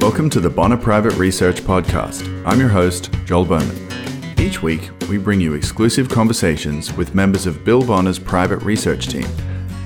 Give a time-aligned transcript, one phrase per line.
[0.00, 2.26] Welcome to the Bonner Private Research Podcast.
[2.46, 4.40] I'm your host, Joel Bowman.
[4.40, 9.26] Each week, we bring you exclusive conversations with members of Bill Bonner's private research team,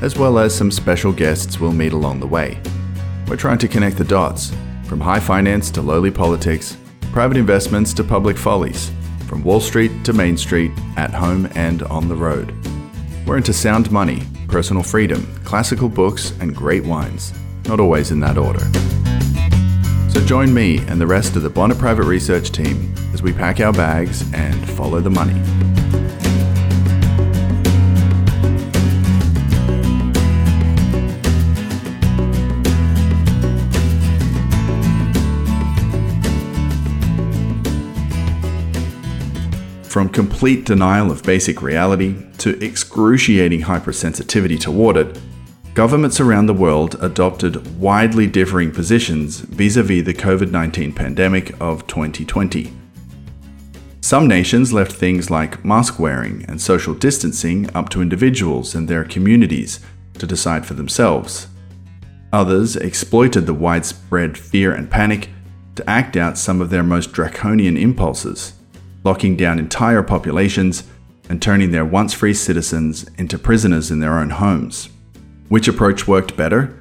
[0.03, 2.61] as well as some special guests we'll meet along the way.
[3.27, 4.53] We're trying to connect the dots
[4.85, 6.77] from high finance to lowly politics,
[7.11, 8.93] private investments to public follies,
[9.27, 12.55] from Wall Street to Main Street, at home and on the road.
[13.27, 17.35] We're into sound money, personal freedom, classical books, and great wines,
[17.67, 18.65] not always in that order.
[20.15, 23.59] So join me and the rest of the Bonner Private Research team as we pack
[23.59, 25.35] our bags and follow the money.
[39.83, 45.21] From complete denial of basic reality to excruciating hypersensitivity toward it,
[45.75, 51.61] governments around the world adopted widely differing positions vis a vis the COVID 19 pandemic
[51.61, 52.73] of 2020.
[54.01, 59.03] Some nations left things like mask wearing and social distancing up to individuals and their
[59.03, 59.81] communities
[60.19, 61.49] to decide for themselves.
[62.33, 65.29] Others exploited the widespread fear and panic
[65.75, 68.53] to act out some of their most draconian impulses,
[69.03, 70.85] locking down entire populations
[71.29, 74.89] and turning their once free citizens into prisoners in their own homes.
[75.55, 76.77] Which approach worked better?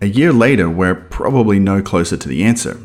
[0.00, 2.76] A year later, we're probably no closer to the answer.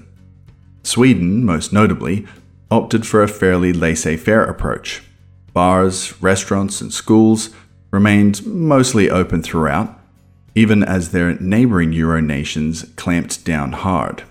[0.83, 2.27] Sweden, most notably,
[2.69, 5.01] opted for a fairly laissez faire approach.
[5.51, 7.49] Bars, restaurants, and schools
[7.89, 9.99] remained mostly open throughout,
[10.53, 14.21] even as their neighbouring Euro nations clamped down hard.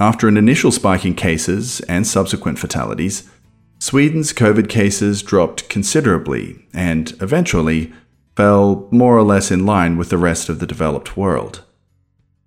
[0.00, 3.30] After an initial spike in cases and subsequent fatalities,
[3.78, 7.92] Sweden's COVID cases dropped considerably and eventually
[8.36, 11.64] fell more or less in line with the rest of the developed world.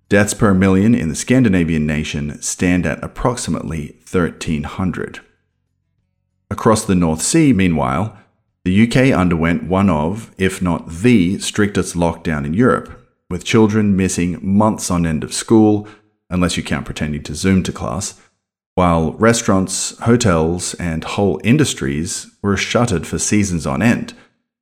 [0.08, 5.20] Deaths per million in the Scandinavian nation stand at approximately 1,300.
[6.50, 8.16] Across the North Sea, meanwhile,
[8.64, 12.96] the UK underwent one of, if not the, strictest lockdown in Europe,
[13.28, 15.88] with children missing months on end of school,
[16.28, 18.20] unless you count pretending to Zoom to class,
[18.74, 24.14] while restaurants, hotels, and whole industries were shuttered for seasons on end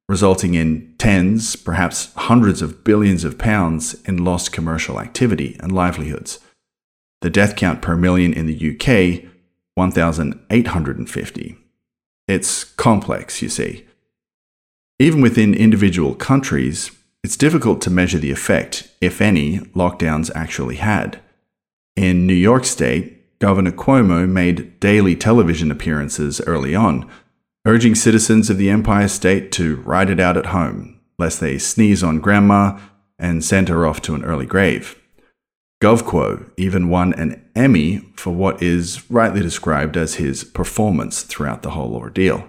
[0.08, 6.40] resulting in tens, perhaps hundreds of billions of pounds in lost commercial activity and livelihoods.
[7.20, 9.30] The death count per million in the UK,
[9.74, 11.56] 1,850.
[12.26, 13.86] It's complex, you see.
[14.98, 16.90] Even within individual countries,
[17.22, 21.20] it's difficult to measure the effect, if any, lockdowns actually had.
[21.96, 27.08] In New York State, Governor Cuomo made daily television appearances early on
[27.66, 32.02] urging citizens of the Empire State to ride it out at home, lest they sneeze
[32.02, 32.78] on grandma
[33.18, 35.00] and send her off to an early grave.
[35.82, 41.70] GovQuo even won an Emmy for what is rightly described as his performance throughout the
[41.70, 42.48] whole ordeal.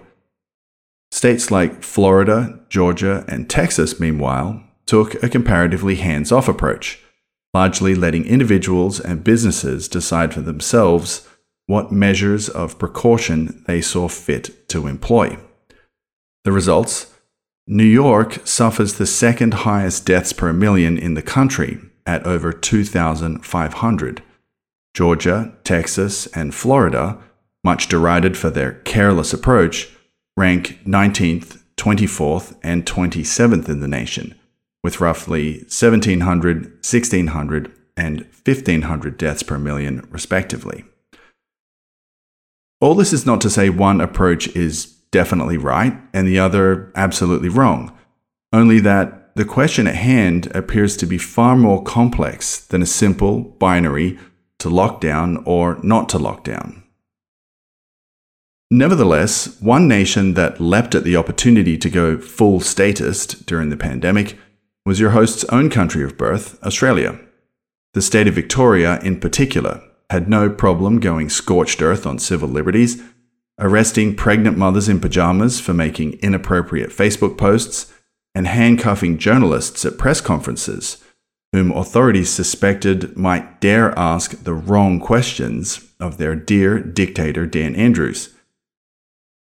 [1.12, 7.00] States like Florida, Georgia, and Texas, meanwhile, took a comparatively hands off approach,
[7.54, 11.28] largely letting individuals and businesses decide for themselves
[11.70, 15.38] what measures of precaution they saw fit to employ.
[16.42, 17.14] The results
[17.64, 24.22] New York suffers the second highest deaths per million in the country at over 2,500.
[24.94, 27.18] Georgia, Texas, and Florida,
[27.62, 29.90] much derided for their careless approach,
[30.36, 34.34] rank 19th, 24th, and 27th in the nation,
[34.82, 40.84] with roughly 1,700, 1,600, and 1,500 deaths per million, respectively.
[42.80, 47.50] All this is not to say one approach is definitely right and the other absolutely
[47.50, 47.96] wrong,
[48.52, 53.40] only that the question at hand appears to be far more complex than a simple
[53.40, 54.18] binary
[54.58, 56.82] to lockdown or not to lockdown.
[58.70, 64.38] Nevertheless, one nation that leapt at the opportunity to go full statist during the pandemic
[64.86, 67.18] was your host's own country of birth, Australia.
[67.94, 73.00] The state of Victoria, in particular, had no problem going scorched earth on civil liberties,
[73.58, 77.92] arresting pregnant mothers in pajamas for making inappropriate Facebook posts,
[78.34, 81.02] and handcuffing journalists at press conferences,
[81.52, 88.34] whom authorities suspected might dare ask the wrong questions of their dear dictator Dan Andrews.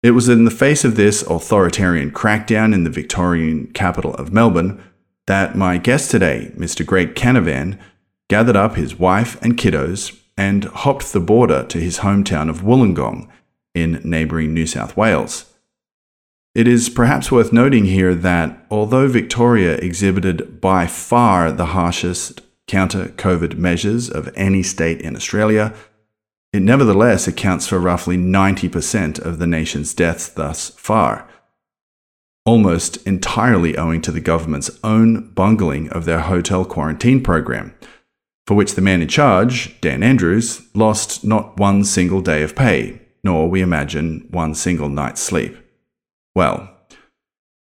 [0.01, 4.83] It was in the face of this authoritarian crackdown in the Victorian capital of Melbourne
[5.27, 6.85] that my guest today, Mr.
[6.85, 7.79] Greg Canavan,
[8.27, 13.29] gathered up his wife and kiddos and hopped the border to his hometown of Wollongong
[13.73, 15.53] in neighbouring New South Wales.
[16.55, 23.05] It is perhaps worth noting here that although Victoria exhibited by far the harshest counter
[23.05, 25.73] COVID measures of any state in Australia,
[26.53, 31.27] it nevertheless accounts for roughly 90% of the nation's deaths thus far,
[32.45, 37.73] almost entirely owing to the government's own bungling of their hotel quarantine program,
[38.45, 43.01] for which the man in charge, Dan Andrews, lost not one single day of pay,
[43.23, 45.55] nor, we imagine, one single night's sleep.
[46.35, 46.69] Well,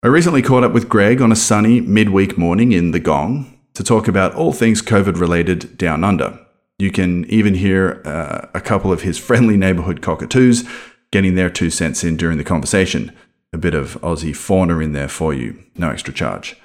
[0.01, 3.83] I recently caught up with Greg on a sunny midweek morning in The Gong to
[3.83, 6.39] talk about all things COVID related down under.
[6.79, 10.63] You can even hear uh, a couple of his friendly neighborhood cockatoos
[11.11, 13.11] getting their two cents in during the conversation.
[13.53, 16.57] A bit of Aussie fauna in there for you, no extra charge.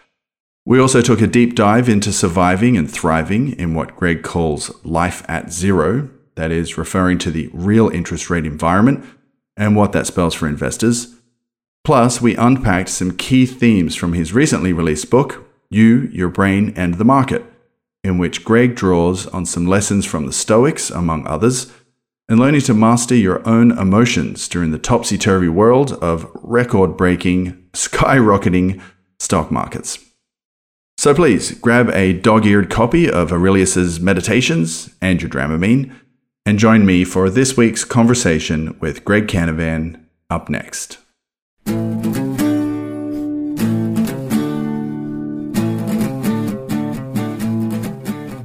[0.67, 5.25] We also took a deep dive into surviving and thriving in what Greg calls life
[5.29, 9.05] at zero, that is, referring to the real interest rate environment
[9.57, 11.15] and what that spells for investors.
[11.83, 16.95] Plus, we unpacked some key themes from his recently released book, You, Your Brain, and
[16.95, 17.43] the Market,
[18.05, 21.73] in which Greg draws on some lessons from the Stoics, among others,
[22.29, 27.53] and learning to master your own emotions during the topsy turvy world of record breaking,
[27.73, 28.81] skyrocketing
[29.19, 29.99] stock markets.
[31.01, 35.95] So please grab a dog eared copy of Aurelius's Meditations and your Dramamine,
[36.45, 40.99] and join me for this week's conversation with Greg Canavan up next.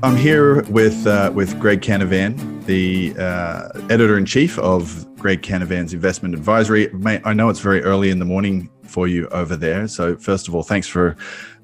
[0.01, 5.94] I'm here with uh, with Greg Canavan, the uh, editor in chief of Greg Canavan's
[5.94, 6.90] Investment Advisory.
[7.04, 10.56] I know it's very early in the morning for you over there, so first of
[10.56, 11.18] all, thanks for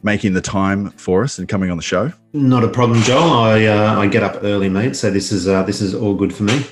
[0.04, 2.12] making the time for us and coming on the show.
[2.34, 3.32] Not a problem, Joel.
[3.32, 4.96] I uh, I get up early, mate.
[4.96, 6.66] So this is uh, this is all good for me.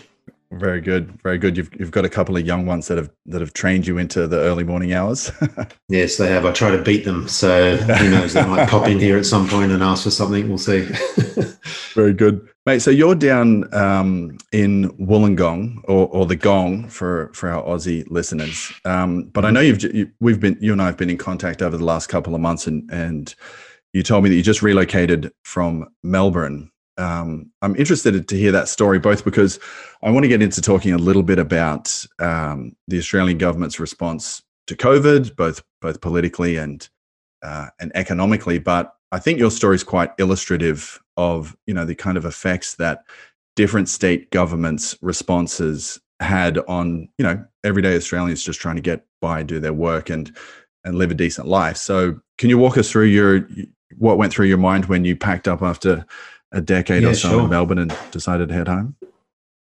[0.51, 1.57] Very good, very good.
[1.57, 4.27] You've you've got a couple of young ones that have that have trained you into
[4.27, 5.31] the early morning hours.
[5.89, 6.43] yes, they have.
[6.43, 8.33] I try to beat them, so who knows?
[8.33, 10.49] They might pop in here at some point and ask for something.
[10.49, 10.81] We'll see.
[11.93, 12.79] very good, mate.
[12.79, 18.71] So you're down um, in Wollongong or, or the Gong for for our Aussie listeners.
[18.85, 21.61] Um, but I know you've you, we've been you and I have been in contact
[21.61, 23.33] over the last couple of months, and and
[23.93, 28.67] you told me that you just relocated from Melbourne um, I'm interested to hear that
[28.67, 29.57] story, both because
[30.03, 34.43] I want to get into talking a little bit about um, the Australian government's response
[34.67, 36.87] to COVID, both both politically and
[37.41, 38.59] uh, and economically.
[38.59, 42.75] But I think your story is quite illustrative of you know the kind of effects
[42.75, 43.03] that
[43.55, 49.43] different state governments' responses had on you know everyday Australians just trying to get by,
[49.43, 50.35] do their work, and
[50.83, 51.77] and live a decent life.
[51.77, 53.47] So, can you walk us through your
[53.97, 56.05] what went through your mind when you packed up after
[56.51, 57.43] a decade yeah, or so sure.
[57.43, 58.95] in Melbourne and decided to head home?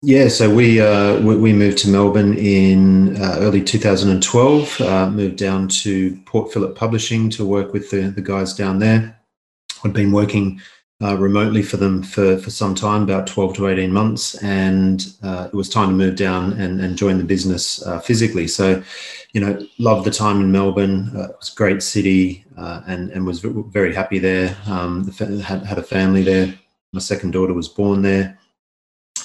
[0.02, 4.82] Yeah, so we uh, we moved to Melbourne in uh, early 2012.
[4.82, 9.18] Uh, moved down to Port Phillip Publishing to work with the, the guys down there.
[9.84, 10.60] I'd been working
[11.02, 15.50] uh, remotely for them for, for some time, about 12 to 18 months, and uh,
[15.52, 18.48] it was time to move down and, and join the business uh, physically.
[18.48, 18.82] So,
[19.34, 21.12] you know, loved the time in Melbourne.
[21.16, 24.56] it was a great city, and and was very happy there.
[24.68, 26.54] Um, had had a family there
[26.94, 28.40] my second daughter was born there.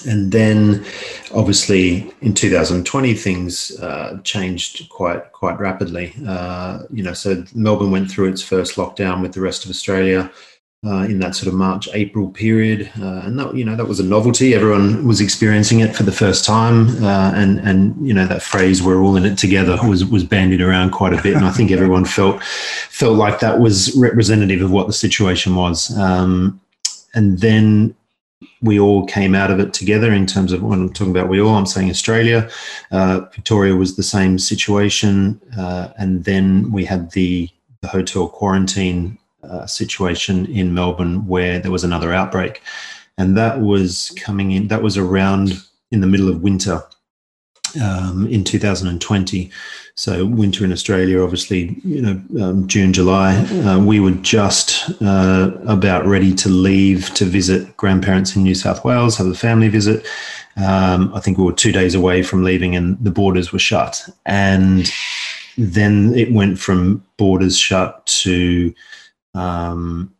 [0.07, 0.85] And then,
[1.33, 6.13] obviously, in 2020, things uh, changed quite quite rapidly.
[6.25, 10.31] Uh, you know, so Melbourne went through its first lockdown with the rest of Australia
[10.85, 13.99] uh, in that sort of March April period, uh, and that you know that was
[13.99, 14.55] a novelty.
[14.55, 18.81] Everyone was experiencing it for the first time, uh, and and you know that phrase
[18.81, 21.71] "we're all in it together" was was bandied around quite a bit, and I think
[21.71, 25.97] everyone felt felt like that was representative of what the situation was.
[25.97, 26.61] Um,
[27.13, 27.95] and then
[28.61, 31.41] we all came out of it together in terms of when I'm talking about we
[31.41, 32.49] all, I'm saying Australia.
[32.91, 35.41] Uh, Victoria was the same situation.
[35.57, 37.49] Uh, and then we had the,
[37.81, 42.61] the hotel quarantine uh, situation in Melbourne where there was another outbreak.
[43.17, 46.81] And that was coming in, that was around in the middle of winter
[47.81, 49.51] um, in 2020.
[49.95, 55.51] So winter in Australia, obviously, you know, um, June, July, uh, we were just uh,
[55.67, 60.07] about ready to leave to visit grandparents in New South Wales, have a family visit.
[60.55, 64.07] Um, I think we were two days away from leaving, and the borders were shut.
[64.25, 64.89] And
[65.57, 68.73] then it went from borders shut to
[69.33, 70.13] um,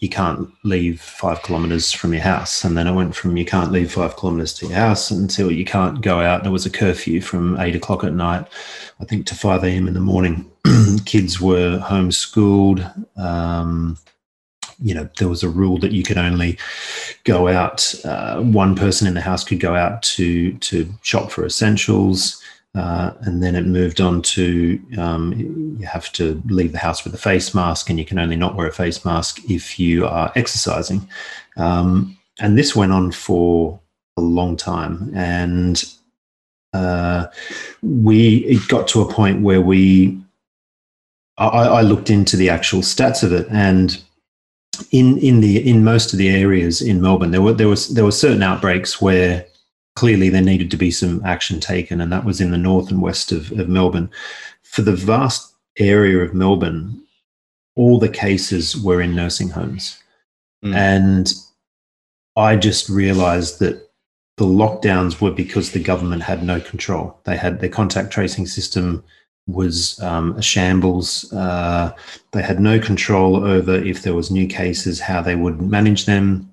[0.00, 2.64] you can't leave five kilometers from your house.
[2.64, 5.64] And then I went from you can't leave five kilometers to your house until you
[5.64, 6.42] can't go out.
[6.42, 8.46] There was a curfew from eight o'clock at night,
[8.98, 9.86] I think, to 5 a.m.
[9.86, 10.50] in the morning.
[11.04, 12.80] Kids were homeschooled.
[13.18, 13.98] Um,
[14.82, 16.58] you know, there was a rule that you could only
[17.24, 17.94] go out.
[18.02, 22.39] Uh, one person in the house could go out to to shop for essentials.
[22.76, 27.12] Uh, and then it moved on to um, you have to leave the house with
[27.12, 30.30] a face mask, and you can only not wear a face mask if you are
[30.36, 31.08] exercising.
[31.56, 33.80] Um, and this went on for
[34.16, 35.10] a long time.
[35.14, 35.82] And
[36.72, 37.26] uh,
[37.82, 40.20] we it got to a point where we,
[41.38, 44.00] I, I looked into the actual stats of it, and
[44.92, 48.04] in in the in most of the areas in Melbourne, there were there was there
[48.04, 49.44] were certain outbreaks where
[50.00, 53.02] clearly there needed to be some action taken, and that was in the north and
[53.02, 54.08] west of, of Melbourne.
[54.62, 57.02] For the vast area of Melbourne,
[57.76, 60.02] all the cases were in nursing homes.
[60.64, 60.74] Mm.
[60.74, 61.34] And
[62.34, 63.90] I just realized that
[64.38, 67.20] the lockdowns were because the government had no control.
[67.24, 69.04] They had their contact tracing system
[69.46, 71.30] was um, a shambles.
[71.30, 71.92] Uh,
[72.32, 76.50] they had no control over if there was new cases, how they would manage them,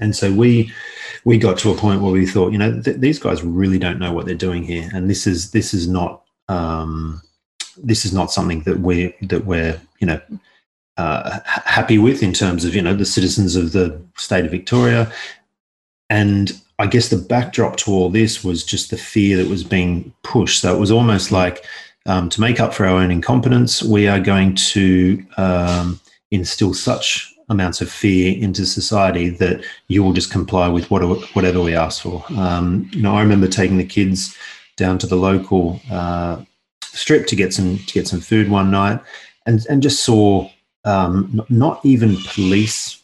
[0.00, 0.70] and so we
[1.24, 3.98] we got to a point where we thought, you know, th- these guys really don't
[3.98, 7.20] know what they're doing here, and this is this is not um,
[7.76, 10.20] this is not something that we that we're you know
[10.96, 15.12] uh, happy with in terms of you know the citizens of the state of Victoria,
[16.10, 20.12] and I guess the backdrop to all this was just the fear that was being
[20.22, 20.60] pushed.
[20.60, 21.64] So it was almost like
[22.06, 26.00] um, to make up for our own incompetence, we are going to um,
[26.30, 31.74] instill such amounts of fear into society that you will just comply with whatever we
[31.74, 32.24] ask for.
[32.36, 34.36] Um, you know, I remember taking the kids
[34.76, 36.42] down to the local uh,
[36.82, 39.00] strip to get some to get some food one night,
[39.46, 40.48] and and just saw
[40.84, 43.02] um, not even police,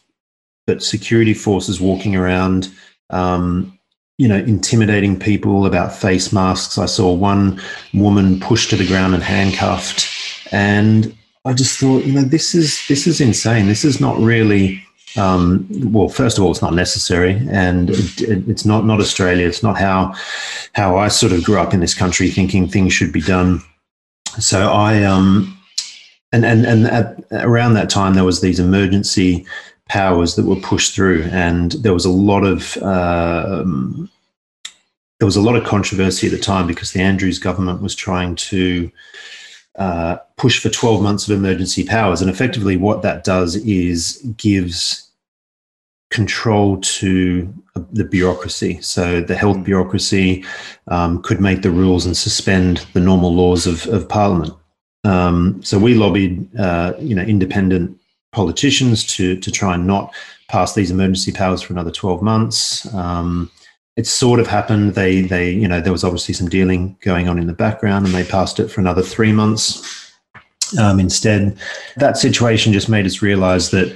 [0.67, 2.71] but security forces walking around.
[3.09, 3.71] Um,
[4.17, 6.77] you know, intimidating people about face masks.
[6.77, 7.61] I saw one
[7.93, 10.07] woman pushed to the ground and handcuffed,
[10.53, 11.13] and
[11.45, 13.67] I just thought, you know, this is this is insane.
[13.67, 14.83] This is not really.
[15.17, 19.47] Um, well, first of all, it's not necessary, and it, it, it's not not Australia.
[19.47, 20.13] It's not how
[20.73, 23.61] how I sort of grew up in this country, thinking things should be done.
[24.39, 25.57] So I um,
[26.33, 29.45] and and and at, around that time, there was these emergency
[29.87, 34.09] powers that were pushed through, and there was a lot of um,
[35.19, 38.35] there was a lot of controversy at the time because the Andrews government was trying
[38.35, 38.91] to
[39.77, 42.21] uh, push for 12 months of emergency powers.
[42.21, 45.09] And effectively, what that does is gives
[46.11, 47.53] control to
[47.91, 48.79] the bureaucracy.
[48.81, 49.65] So the health mm.
[49.65, 50.45] bureaucracy
[50.87, 54.53] um, could make the rules and suspend the normal laws of, of Parliament.
[55.03, 57.99] Um, so we lobbied, uh, you know, independent
[58.31, 60.13] politicians to to try and not
[60.47, 62.93] pass these emergency powers for another 12 months.
[62.93, 63.51] Um,
[63.95, 64.95] it sort of happened.
[64.95, 68.13] They, they, you know, there was obviously some dealing going on in the background, and
[68.13, 70.11] they passed it for another three months.
[70.79, 71.57] Um, instead,
[71.97, 73.95] that situation just made us realise that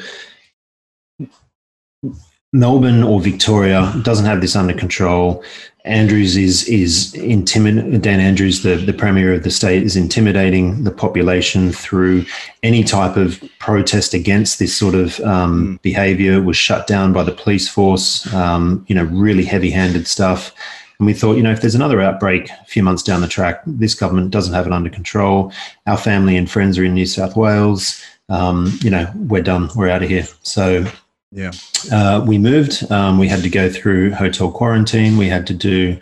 [2.51, 5.44] Melbourne or Victoria doesn't have this under control.
[5.86, 8.01] Andrews is is intimidating.
[8.01, 12.25] Dan Andrews, the, the premier of the state, is intimidating the population through
[12.63, 15.82] any type of protest against this sort of um, mm.
[15.82, 16.41] behaviour.
[16.41, 18.32] Was shut down by the police force.
[18.34, 20.53] Um, you know, really heavy-handed stuff.
[21.00, 23.62] And we thought, you know, if there's another outbreak a few months down the track,
[23.65, 25.53] this government doesn't have it under control.
[25.88, 28.03] Our family and friends are in New South Wales.
[28.27, 29.70] Um, you know, we're done.
[29.75, 30.27] We're out of here.
[30.44, 30.86] So
[31.32, 31.52] yeah.
[31.92, 32.90] Uh, we moved.
[32.92, 35.16] Um, we had to go through hotel quarantine.
[35.18, 36.00] We had to do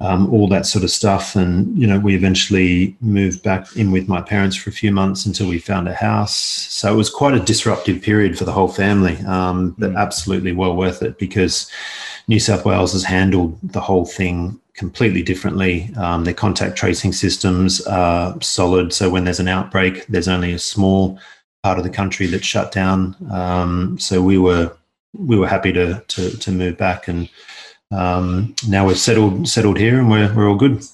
[0.00, 1.36] um, all that sort of stuff.
[1.36, 5.26] And, you know, we eventually moved back in with my parents for a few months
[5.26, 6.34] until we found a house.
[6.34, 9.98] So it was quite a disruptive period for the whole family, um, but mm.
[9.98, 11.70] absolutely well worth it because
[12.26, 15.94] New South Wales has handled the whole thing completely differently.
[15.96, 18.94] Um, their contact tracing systems are solid.
[18.94, 21.18] So when there's an outbreak, there's only a small
[21.64, 23.16] part of the country that shut down.
[23.32, 24.70] Um, so we were
[25.14, 27.28] we were happy to to, to move back, and
[27.90, 30.84] um, now we're settled settled here, and we're we're all good.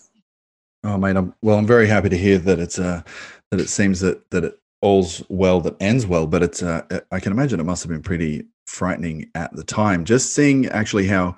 [0.83, 3.03] Oh, mate, I'm, well, I'm very happy to hear that it's uh,
[3.51, 6.27] that it seems that that it all's well that ends well.
[6.27, 10.05] But it's uh, I can imagine it must have been pretty frightening at the time,
[10.05, 11.37] just seeing actually how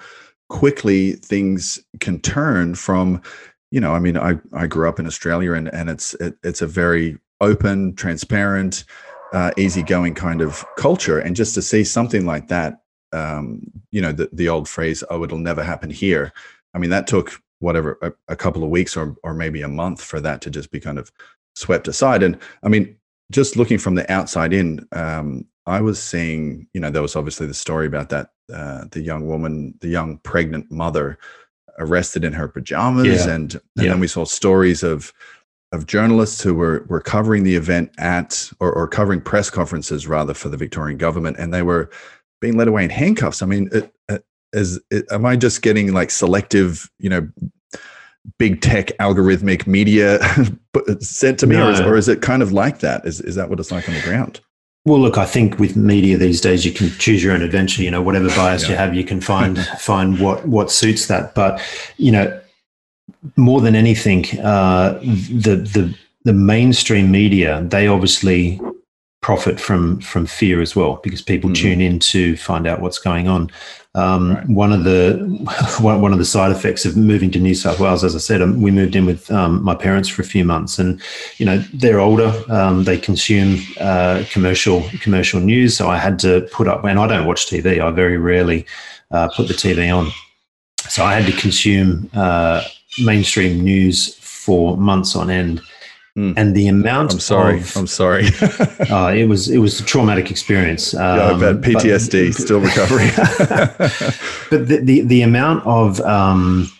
[0.51, 3.23] quickly things can turn from
[3.71, 6.61] you know i mean i i grew up in australia and and it's it, it's
[6.61, 8.85] a very open transparent
[9.33, 11.19] uh, easygoing kind of culture.
[11.19, 15.25] And just to see something like that, um, you know, the, the old phrase, oh,
[15.25, 16.33] it'll never happen here.
[16.75, 20.03] I mean, that took whatever, a, a couple of weeks or, or maybe a month
[20.03, 21.13] for that to just be kind of
[21.55, 22.23] swept aside.
[22.23, 22.97] And I mean,
[23.31, 27.47] just looking from the outside in, um, I was seeing, you know, there was obviously
[27.47, 31.19] the story about that, uh, the young woman, the young pregnant mother
[31.79, 33.07] arrested in her pajamas.
[33.07, 33.35] Yeah.
[33.35, 33.89] And, and yeah.
[33.91, 35.13] then we saw stories of,
[35.73, 40.35] of journalists who were were covering the event at or, or covering press conferences rather
[40.35, 41.91] for the Victorian government, and they were
[42.41, 43.43] being led away in handcuffs.
[43.43, 47.29] I mean, it, it, is it, am I just getting like selective, you know,
[48.39, 50.19] big tech algorithmic media
[51.01, 51.69] sent to me, no.
[51.69, 53.07] or, is, or is it kind of like that?
[53.07, 54.41] Is is that what it's like on the ground?
[54.85, 57.83] Well, look, I think with media these days, you can choose your own adventure.
[57.83, 58.71] You know, whatever bias yeah.
[58.71, 61.35] you have, you can find find what what suits that.
[61.35, 61.63] But
[61.97, 62.42] you know,
[63.37, 68.61] more than anything, uh, the the the mainstream media they obviously
[69.23, 71.63] profit from from fear as well because people mm-hmm.
[71.63, 73.51] tune in to find out what's going on.
[73.95, 74.49] Um, right.
[74.49, 75.15] One of the
[75.81, 78.61] one of the side effects of moving to New South Wales, as I said, um,
[78.61, 81.01] we moved in with um, my parents for a few months, and
[81.39, 82.33] you know they're older.
[82.49, 86.85] Um, they consume uh, commercial commercial news, so I had to put up.
[86.85, 87.81] And I don't watch TV.
[87.81, 88.67] I very rarely
[89.11, 90.11] uh, put the TV on,
[90.89, 92.65] so I had to consume uh,
[92.99, 95.63] mainstream news for months on end
[96.17, 96.35] Mm.
[96.37, 97.59] And the amount I'm sorry.
[97.61, 98.27] Of, I'm sorry.
[98.91, 100.95] uh, it was it was a traumatic experience.
[100.95, 103.09] Um, yeah, I bet um, PTSD, but, still recovering.
[104.51, 106.71] but the, the, the amount of um,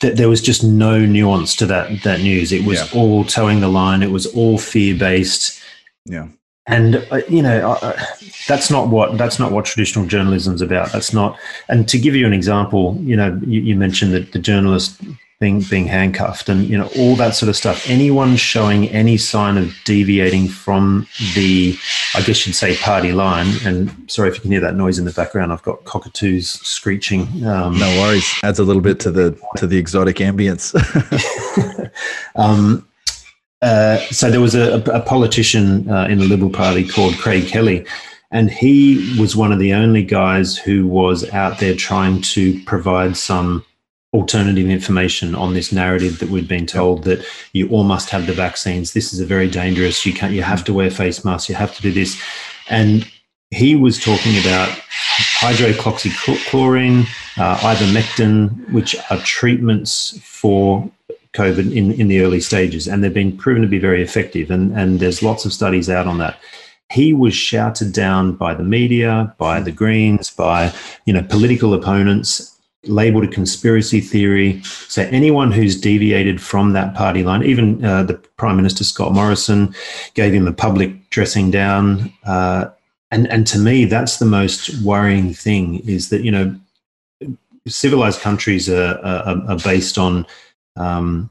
[0.00, 2.52] th- there was just no nuance to that that news.
[2.52, 2.98] It was yeah.
[2.98, 4.02] all toeing the line.
[4.02, 5.60] It was all fear based.
[6.06, 6.28] Yeah.
[6.66, 8.00] And uh, you know uh,
[8.48, 10.92] that's not what that's not what traditional journalism's about.
[10.92, 11.38] That's not.
[11.68, 14.98] And to give you an example, you know, you, you mentioned that the journalist
[15.40, 19.58] being being handcuffed and you know all that sort of stuff anyone showing any sign
[19.58, 21.76] of deviating from the
[22.14, 25.04] i guess you'd say party line and sorry if you can hear that noise in
[25.04, 29.38] the background i've got cockatoos screeching um, no worries adds a little bit to the
[29.56, 30.72] to the exotic ambience
[32.36, 32.86] um,
[33.64, 37.84] uh, so there was a, a politician uh, in the liberal party called craig kelly
[38.30, 43.16] and he was one of the only guys who was out there trying to provide
[43.16, 43.64] some
[44.14, 48.32] alternative information on this narrative that we'd been told that you all must have the
[48.32, 48.92] vaccines.
[48.92, 50.06] This is a very dangerous.
[50.06, 50.32] You can't.
[50.32, 51.48] You have to wear face masks.
[51.48, 52.20] You have to do this,
[52.68, 53.06] and
[53.50, 54.68] he was talking about
[55.38, 57.06] hydroxychloroquine,
[57.36, 60.90] uh, ivermectin, which are treatments for
[61.34, 64.50] COVID in, in the early stages, and they've been proven to be very effective.
[64.50, 66.38] And, and there's lots of studies out on that.
[66.90, 70.72] He was shouted down by the media, by the Greens, by
[71.06, 74.62] you know political opponents, labeled a conspiracy theory.
[74.62, 79.74] So anyone who's deviated from that party line, even uh, the Prime Minister Scott Morrison
[80.14, 82.12] gave him a public dressing down.
[82.24, 82.66] Uh,
[83.10, 86.54] and and to me, that's the most worrying thing is that you know
[87.66, 90.26] civilized countries are, are, are based on
[90.76, 91.30] um,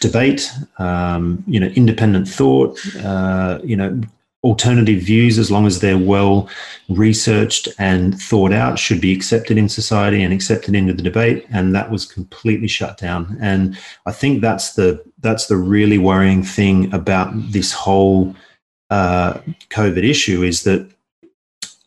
[0.00, 4.00] debate, um, you know, independent thought, uh, you know,
[4.44, 6.48] alternative views, as long as they're well
[6.88, 11.46] researched and thought out, should be accepted in society and accepted into the debate.
[11.50, 13.38] And that was completely shut down.
[13.40, 18.34] And I think that's the that's the really worrying thing about this whole
[18.90, 20.90] uh, COVID issue is that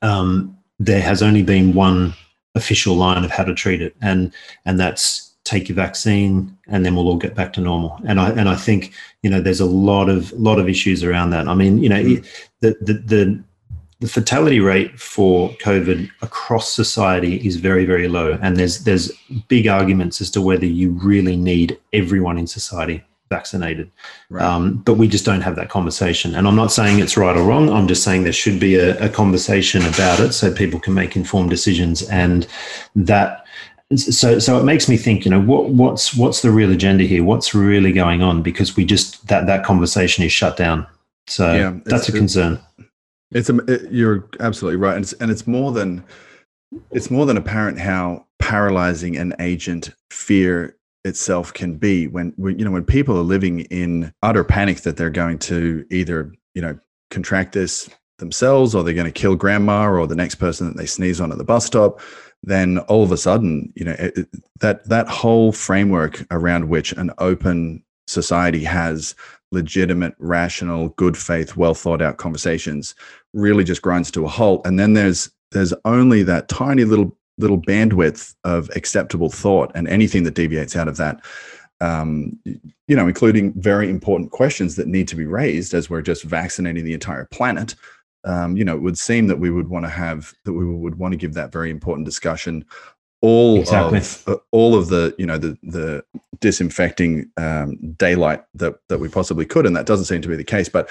[0.01, 2.13] um, there has only been one
[2.55, 4.33] official line of how to treat it, and
[4.65, 7.97] and that's take your vaccine and then we'll all get back to normal.
[8.05, 11.29] And i and i think you know there's a lot of lot of issues around
[11.29, 11.47] that.
[11.47, 12.25] I mean you know mm.
[12.59, 13.43] the, the the
[14.01, 18.37] the fatality rate for covid across society is very very low.
[18.41, 19.11] And there's there's
[19.47, 23.89] big arguments as to whether you really need everyone in society vaccinated.
[24.29, 24.43] Right.
[24.43, 26.35] um, but we just don't have that conversation.
[26.35, 27.69] And i'm not saying it's right or wrong.
[27.69, 31.15] I'm just saying there should be a, a conversation about it so people can make
[31.15, 32.03] informed decisions.
[32.09, 32.47] And
[32.95, 33.44] that
[33.99, 37.23] so so it makes me think you know what what's what's the real agenda here?
[37.23, 38.41] What's really going on?
[38.41, 40.87] Because we just that that conversation is shut down.
[41.27, 42.59] So yeah, that's a concern.
[43.31, 44.95] It's a it, you're absolutely right.
[44.95, 46.03] And it's, and it's more than
[46.91, 52.65] it's more than apparent how paralyzing an agent fear itself can be when, when you
[52.65, 56.77] know when people are living in utter panic that they're going to either you know
[57.11, 60.85] contract this themselves or they're going to kill grandma or the next person that they
[60.85, 61.99] sneeze on at the bus stop
[62.45, 64.27] then all of a sudden, you know, it,
[64.59, 69.15] that that whole framework around which an open society has
[69.51, 72.93] legitimate, rational, good faith, well thought out conversations
[73.33, 74.65] really just grinds to a halt.
[74.65, 80.23] And then there's there's only that tiny little little bandwidth of acceptable thought, and anything
[80.23, 81.21] that deviates out of that,
[81.81, 86.23] um, you know, including very important questions that need to be raised as we're just
[86.23, 87.75] vaccinating the entire planet
[88.25, 90.95] um, you know, it would seem that we would want to have that we would
[90.95, 92.65] want to give that very important discussion
[93.21, 93.99] all exactly.
[93.99, 96.03] of uh, all of the you know the the
[96.39, 100.43] disinfecting um, daylight that that we possibly could, and that doesn't seem to be the
[100.43, 100.69] case.
[100.69, 100.89] But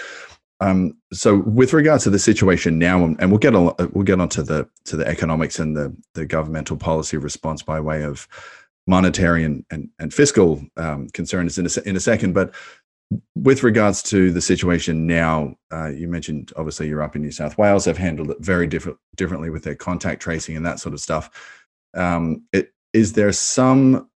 [0.61, 4.43] um, so with regards to the situation now, and we'll get on we'll get onto
[4.43, 8.29] the to the economics and the the governmental policy response by way of
[8.87, 12.33] monetary and and, and fiscal um, concerns in a, in a second.
[12.33, 12.55] But
[13.35, 17.59] with regards to the situation now, uh, you mentioned obviously you're up in New South
[17.59, 17.85] Wales.
[17.85, 21.31] They've handled it very different, differently with their contact tracing and that sort of stuff.
[21.95, 24.09] Um, it, is there some,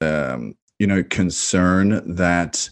[0.00, 2.68] um, you know, concern that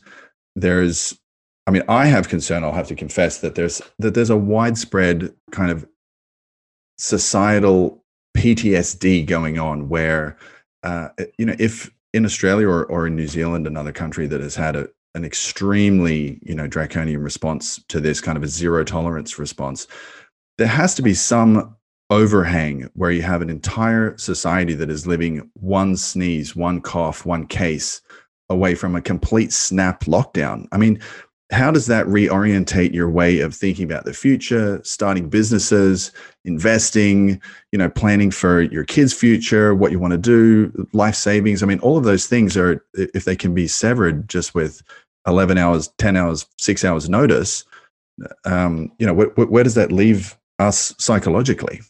[0.57, 1.19] there's
[1.67, 2.63] I mean, I have concern.
[2.63, 5.89] I'll have to confess that there's that there's a widespread kind of
[6.99, 8.05] societal
[8.37, 10.37] PTSD going on, where
[10.83, 11.09] uh,
[11.39, 14.77] you know, if in Australia or, or in New Zealand, another country that has had
[14.77, 19.87] a, an extremely you know draconian response to this kind of a zero tolerance response,
[20.59, 21.77] there has to be some
[22.11, 27.47] overhang where you have an entire society that is living one sneeze, one cough, one
[27.47, 28.01] case
[28.51, 30.67] away from a complete snap lockdown.
[30.71, 31.01] I mean,
[31.51, 36.11] how does that reorientate your way of thinking about the future, starting businesses,
[36.45, 41.63] investing, you know, planning for your kids' future, what you want to do, life savings?
[41.63, 44.83] I mean, all of those things are, if they can be severed just with
[45.27, 47.65] 11 hours, 10 hours, six hours notice,
[48.45, 51.81] um, you know, wh- where does that leave us psychologically?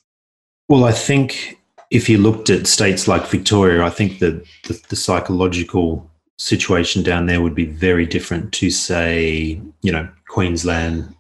[0.68, 1.58] Well, I think
[1.90, 7.26] if you looked at states like Victoria, I think that the, the, psychological situation down
[7.26, 11.14] there would be very different to, say, you know, Queensland,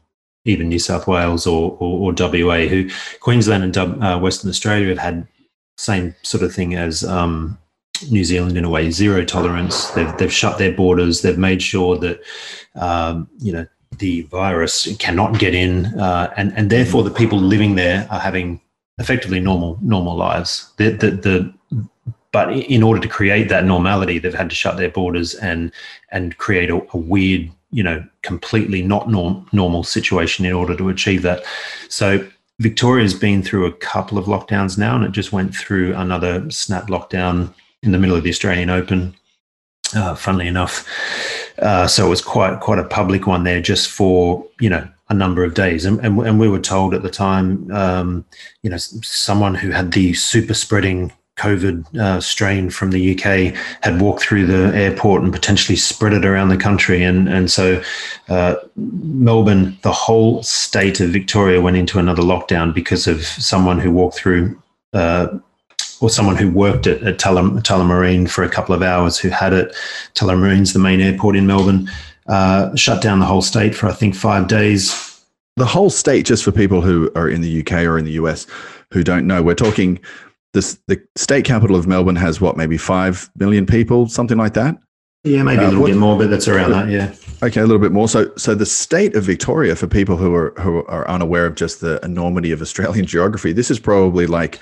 [0.46, 2.88] even New South Wales or, or, or WA, who
[3.20, 5.28] Queensland and uh, Western Australia have had
[5.76, 7.58] same sort of thing as um,
[8.10, 9.90] New Zealand in a way, zero tolerance.
[9.90, 11.22] They've, they've shut their borders.
[11.22, 12.20] They've made sure that,
[12.74, 13.66] um, you know,
[13.98, 18.60] the virus cannot get in, uh, and and therefore the people living there are having
[18.98, 20.72] effectively normal normal lives.
[20.78, 21.54] The, the, the,
[22.32, 25.70] but in order to create that normality, they've had to shut their borders and
[26.10, 30.88] and create a, a weird, you know, completely not norm, normal situation in order to
[30.88, 31.44] achieve that.
[31.88, 32.26] So
[32.58, 36.88] Victoria's been through a couple of lockdowns now, and it just went through another snap
[36.88, 37.54] lockdown
[37.84, 39.14] in the middle of the Australian Open.
[39.94, 40.88] Uh, funnily enough,
[41.60, 45.14] uh, so it was quite quite a public one there, just for you know a
[45.14, 45.84] number of days.
[45.84, 48.24] And, and, and we were told at the time, um,
[48.62, 54.00] you know, someone who had the super spreading COVID uh, strain from the UK had
[54.00, 57.02] walked through the airport and potentially spread it around the country.
[57.02, 57.82] And, and so
[58.28, 63.90] uh, Melbourne, the whole state of Victoria went into another lockdown because of someone who
[63.90, 64.60] walked through.
[64.92, 65.38] Uh,
[66.00, 69.74] or someone who worked at, at Tullamarine for a couple of hours who had it.
[70.14, 71.90] Tullamarine's the main airport in Melbourne
[72.26, 75.22] uh, shut down the whole state for I think five days.
[75.56, 78.46] The whole state, just for people who are in the UK or in the US
[78.92, 80.00] who don't know, we're talking.
[80.52, 84.78] This, the state capital of Melbourne has what, maybe five million people, something like that.
[85.24, 86.88] Yeah, maybe uh, a little what, bit more, but that's around that.
[86.88, 87.12] Yeah.
[87.42, 88.08] Okay, a little bit more.
[88.08, 91.80] So, so the state of Victoria, for people who are who are unaware of just
[91.80, 94.60] the enormity of Australian geography, this is probably like,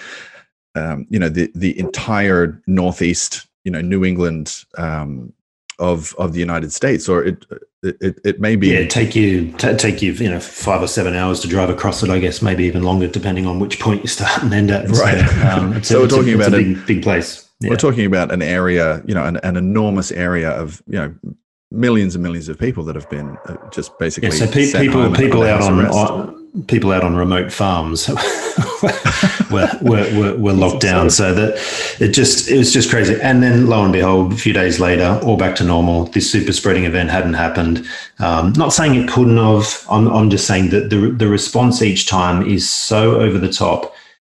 [0.74, 5.32] um, you know, the the entire northeast, you know, New England um,
[5.78, 7.44] of of the United States, or it
[7.82, 11.14] it, it may be yeah take you t- take you you know five or seven
[11.14, 12.10] hours to drive across it.
[12.10, 14.88] I guess maybe even longer, depending on which point you start and end at.
[14.88, 15.28] Right.
[15.28, 17.48] So, um, so a, we're talking a, about a big, big place.
[17.60, 17.70] Yeah.
[17.70, 21.14] We're talking about an area, you know, an, an enormous area of you know
[21.70, 25.12] millions and millions of people that have been uh, just basically yeah, so pe- people
[25.12, 28.08] people out on, on, people out on remote farms
[29.50, 31.08] were, were, were, were locked down.
[31.08, 31.54] so that
[32.00, 33.20] it just it was just crazy.
[33.20, 36.04] And then lo and behold a few days later all back to normal.
[36.04, 37.86] This super spreading event hadn't happened.
[38.18, 39.84] Um, not saying it couldn't have.
[39.90, 43.94] I'm, I'm just saying that the, the response each time is so over the top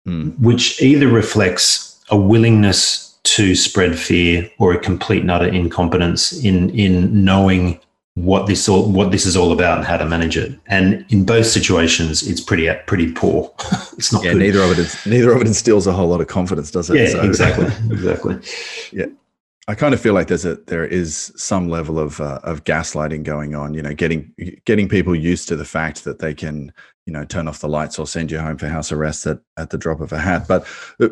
[0.07, 0.38] mm.
[0.38, 6.70] which either reflects a willingness to spread fear or a complete and utter incompetence in
[6.70, 7.81] in knowing
[8.14, 10.59] what this all what this is all about and how to manage it.
[10.66, 13.53] And in both situations, it's pretty pretty poor.
[13.98, 14.24] it's not.
[14.24, 14.38] Yeah, good.
[14.38, 16.96] neither of it is, neither of it instills a whole lot of confidence, does it?
[16.96, 18.38] Yeah, so, exactly, exactly.
[18.92, 19.07] Yeah.
[19.66, 23.24] I kind of feel like there's a there is some level of uh, of gaslighting
[23.24, 23.74] going on.
[23.74, 24.33] You know, getting
[24.66, 26.72] getting people used to the fact that they can
[27.07, 29.70] you know turn off the lights or send you home for house arrest at, at
[29.70, 30.46] the drop of a hat.
[30.46, 30.66] But
[31.00, 31.09] uh,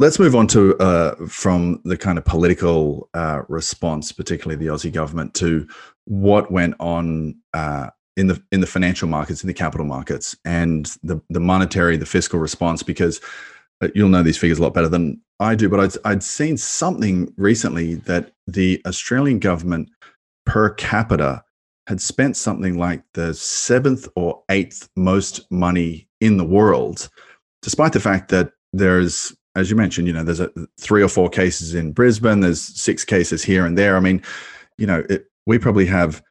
[0.00, 4.92] Let's move on to uh, from the kind of political uh, response, particularly the Aussie
[4.92, 5.66] government, to
[6.08, 10.96] what went on uh, in the in the financial markets, in the capital markets, and
[11.02, 12.82] the the monetary, the fiscal response.
[12.82, 13.20] Because
[13.80, 16.56] uh, you'll know these figures a lot better than I do, but I'd I'd seen
[16.56, 19.90] something recently that the Australian government
[20.46, 21.44] per capita
[21.86, 27.08] had spent something like the seventh or eighth most money in the world,
[27.62, 31.28] despite the fact that there's as you mentioned, you know, there's a, three or four
[31.28, 32.40] cases in Brisbane.
[32.40, 33.96] There's six cases here and there.
[33.96, 34.22] I mean,
[34.76, 36.22] you know, it, we probably have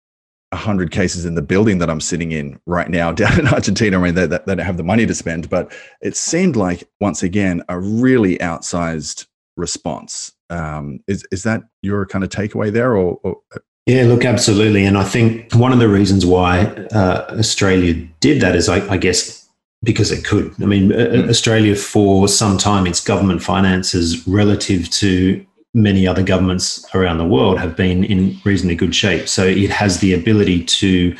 [0.53, 3.99] hundred cases in the building that I'm sitting in right now down in Argentina.
[3.99, 6.87] I mean, they, they, they don't have the money to spend, but it seemed like
[7.01, 9.27] once again a really outsized
[9.57, 10.31] response.
[10.49, 13.59] Um, is is that your kind of takeaway there, or, or uh?
[13.85, 14.85] yeah, look, absolutely.
[14.85, 18.95] And I think one of the reasons why uh, Australia did that is, I, I,
[18.95, 19.49] guess,
[19.83, 20.53] because it could.
[20.61, 21.27] I mean, mm.
[21.27, 25.45] Australia for some time, its government finances relative to
[25.77, 29.29] many other governments around the world have been in reasonably good shape.
[29.29, 31.15] So it has the ability to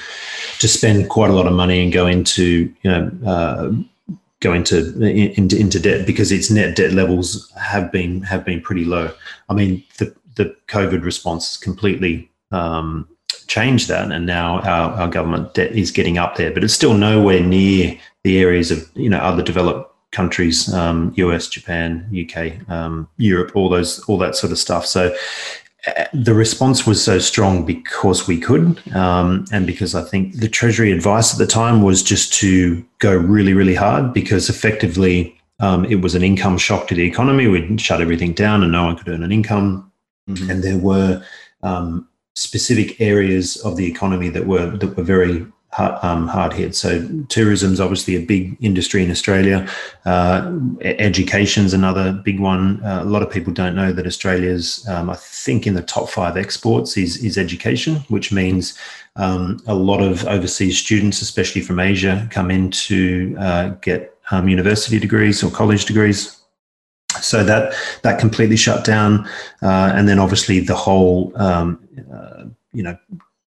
[0.59, 3.71] to spend quite a lot of money and go into you know uh,
[4.39, 8.83] go into, into into debt because its net debt levels have been have been pretty
[8.83, 9.11] low.
[9.47, 13.07] I mean the the COVID response completely um,
[13.45, 16.95] changed that, and now our, our government debt is getting up there, but it's still
[16.95, 23.07] nowhere near the areas of you know other developed countries, um, US, Japan, UK, um,
[23.17, 24.85] Europe, all those, all that sort of stuff.
[24.85, 25.15] So
[25.87, 30.49] uh, the response was so strong because we could, um, and because I think the
[30.49, 35.85] Treasury advice at the time was just to go really, really hard because effectively um,
[35.85, 37.47] it was an income shock to the economy.
[37.47, 39.91] We'd shut everything down, and no one could earn an income,
[40.29, 40.49] mm-hmm.
[40.49, 41.23] and there were
[41.63, 45.45] um, specific areas of the economy that were that were very
[45.79, 46.75] um, hard hit.
[46.75, 49.67] So tourism is obviously a big industry in Australia.
[50.05, 52.83] Uh, is another big one.
[52.83, 56.09] Uh, a lot of people don't know that Australia's, um, I think, in the top
[56.09, 58.77] five exports is is education, which means
[59.15, 64.47] um, a lot of overseas students, especially from Asia, come in to uh, get um,
[64.47, 66.37] university degrees or college degrees.
[67.21, 69.27] So that that completely shut down,
[69.61, 71.79] uh, and then obviously the whole um,
[72.13, 72.97] uh, you know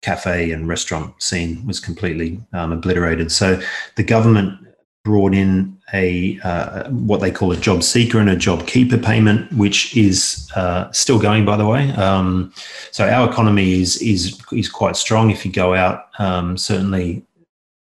[0.03, 3.33] cafe and restaurant scene was completely um, obliterated.
[3.33, 3.61] So
[3.97, 4.59] the government
[5.05, 9.51] brought in a uh, what they call a job seeker and a job keeper payment,
[9.53, 11.91] which is uh, still going, by the way.
[11.93, 12.53] Um,
[12.91, 15.31] so our economy is is is quite strong.
[15.31, 17.25] If you go out, um, certainly,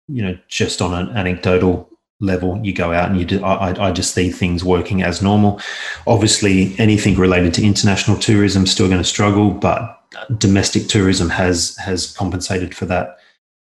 [0.09, 3.44] you know, just on an anecdotal level, you go out and you do.
[3.44, 5.61] I, I just see things working as normal.
[6.07, 9.95] Obviously, anything related to international tourism is still going to struggle, but
[10.38, 13.18] domestic tourism has has compensated for that.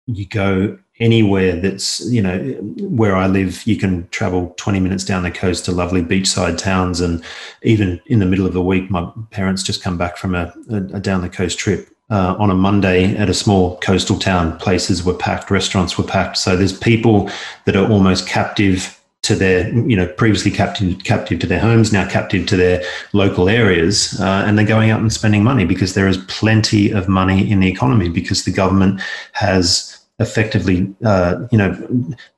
[0.07, 2.39] You go anywhere that's you know
[2.79, 7.01] where I live, you can travel 20 minutes down the coast to lovely beachside towns,
[7.01, 7.25] and
[7.63, 10.77] even in the middle of the week, my parents just come back from a, a,
[10.77, 11.89] a down the coast trip.
[12.11, 16.37] Uh, on a Monday at a small coastal town, places were packed, restaurants were packed.
[16.37, 17.31] So there's people
[17.65, 22.09] that are almost captive to their, you know, previously captive captive to their homes, now
[22.09, 22.83] captive to their
[23.13, 27.09] local areas, uh, and they're going out and spending money because there is plenty of
[27.09, 29.01] money in the economy because the government
[29.33, 31.75] has effectively, uh, you know,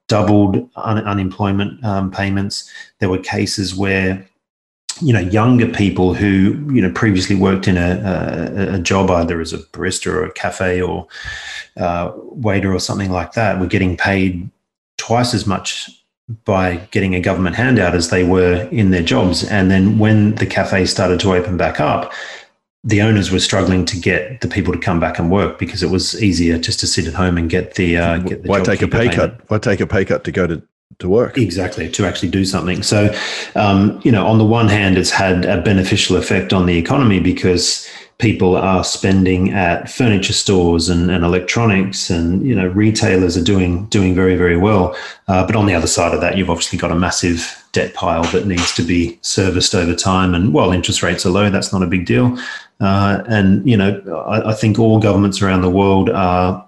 [0.09, 2.71] doubled un- unemployment um, payments.
[3.01, 4.27] There were cases where
[5.03, 9.41] you know younger people who you know previously worked in a, a, a job either
[9.41, 11.07] as a barista or a cafe or
[11.77, 14.49] uh, waiter or something like that were getting paid
[14.97, 15.91] twice as much
[16.45, 19.45] by getting a government handout as they were in their jobs.
[19.45, 22.13] And then when the cafes started to open back up,
[22.83, 25.91] the owners were struggling to get the people to come back and work because it
[25.91, 28.83] was easier just to sit at home and get the, uh, get the why take
[28.83, 29.39] a pay payment.
[29.39, 29.51] cut?
[29.51, 30.63] Why take a pay cut to go to
[30.99, 33.15] to work exactly to actually do something so
[33.55, 37.21] um, you know on the one hand it's had a beneficial effect on the economy
[37.21, 37.87] because
[38.19, 43.85] people are spending at furniture stores and, and electronics and you know retailers are doing
[43.87, 44.97] doing very very well.
[45.29, 48.25] Uh, but on the other side of that you've obviously got a massive debt pile
[48.25, 50.35] that needs to be serviced over time.
[50.35, 52.39] And while interest rates are low that's not a big deal.
[52.81, 56.66] Uh, and you know I, I think all governments around the world are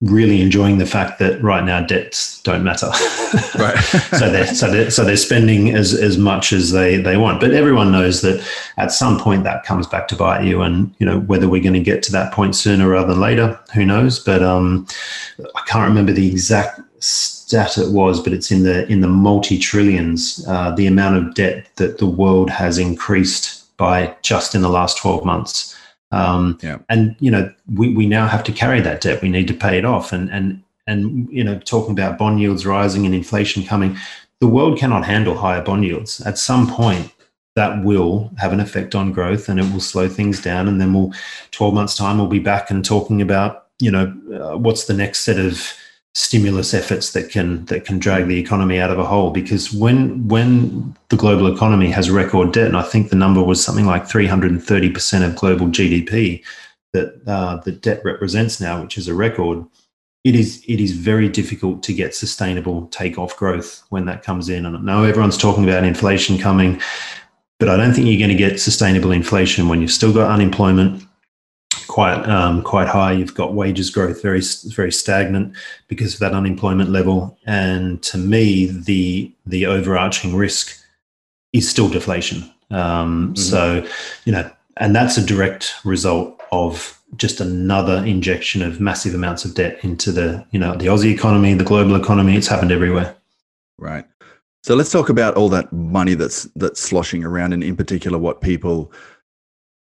[0.00, 2.86] really enjoying the fact that right now debts don't matter.
[3.58, 3.78] right.
[3.78, 7.40] so they're so they're so they're spending as as much as they they want.
[7.40, 8.46] But everyone knows that
[8.78, 10.62] at some point that comes back to bite you.
[10.62, 13.60] And you know whether we're going to get to that point sooner rather than later,
[13.74, 14.18] who knows?
[14.18, 14.86] But um,
[15.54, 19.58] I can't remember the exact stat it was, but it's in the in the multi
[19.58, 20.44] trillions.
[20.48, 24.96] Uh, the amount of debt that the world has increased by just in the last
[24.96, 25.76] twelve months.
[26.12, 26.78] Um, yeah.
[26.88, 29.22] And you know, we, we now have to carry that debt.
[29.22, 30.12] We need to pay it off.
[30.12, 33.96] And and and you know, talking about bond yields rising and inflation coming,
[34.40, 36.20] the world cannot handle higher bond yields.
[36.22, 37.12] At some point,
[37.54, 40.68] that will have an effect on growth, and it will slow things down.
[40.68, 41.12] And then we'll,
[41.50, 45.20] twelve months time, we'll be back and talking about you know uh, what's the next
[45.20, 45.72] set of
[46.14, 49.30] stimulus efforts that can that can drag the economy out of a hole.
[49.30, 53.64] Because when when the global economy has record debt and I think the number was
[53.64, 56.42] something like 330% of global GDP
[56.92, 59.64] that uh, the debt represents now which is a record
[60.24, 64.66] it is it is very difficult to get sustainable takeoff growth when that comes in.
[64.66, 66.80] And I know everyone's talking about inflation coming
[67.60, 71.04] but I don't think you're going to get sustainable inflation when you've still got unemployment
[71.90, 73.10] quite um, quite high.
[73.10, 75.56] You've got wages growth very very stagnant
[75.88, 77.36] because of that unemployment level.
[77.46, 80.80] And to me, the the overarching risk
[81.52, 82.48] is still deflation.
[82.70, 83.34] Um, mm-hmm.
[83.34, 83.84] So,
[84.24, 89.54] you know, and that's a direct result of just another injection of massive amounts of
[89.54, 92.36] debt into the you know the Aussie economy, the global economy.
[92.36, 93.16] It's happened everywhere.
[93.78, 94.04] Right.
[94.62, 98.42] So let's talk about all that money that's that's sloshing around, and in particular, what
[98.42, 98.92] people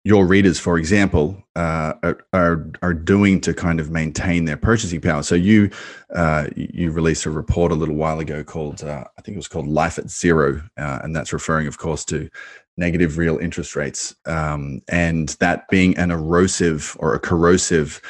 [0.06, 1.94] your readers, for example, uh,
[2.32, 5.24] are, are doing to kind of maintain their purchasing power.
[5.24, 5.68] So you
[6.14, 9.48] uh, you released a report a little while ago called uh, I think it was
[9.48, 12.30] called Life at Zero, uh, and that's referring, of course, to
[12.76, 18.00] negative real interest rates, um, and that being an erosive or a corrosive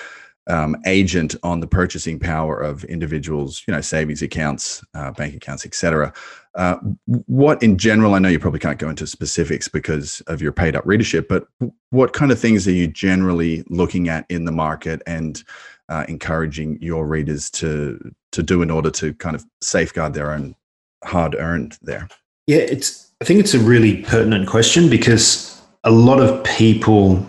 [0.49, 5.65] um, agent on the purchasing power of individuals, you know, savings accounts, uh, bank accounts,
[5.65, 6.13] etc.
[6.57, 6.79] Uh,
[7.27, 10.75] what, in general, I know you probably can't go into specifics because of your paid
[10.75, 11.47] up readership, but
[11.91, 15.45] what kind of things are you generally looking at in the market and
[15.89, 20.57] uh, encouraging your readers to to do in order to kind of safeguard their own
[21.05, 22.09] hard earned there?
[22.47, 23.13] Yeah, it's.
[23.21, 27.27] I think it's a really pertinent question because a lot of people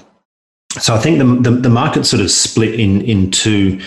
[0.80, 3.80] so I think the, the, the market sort of split in into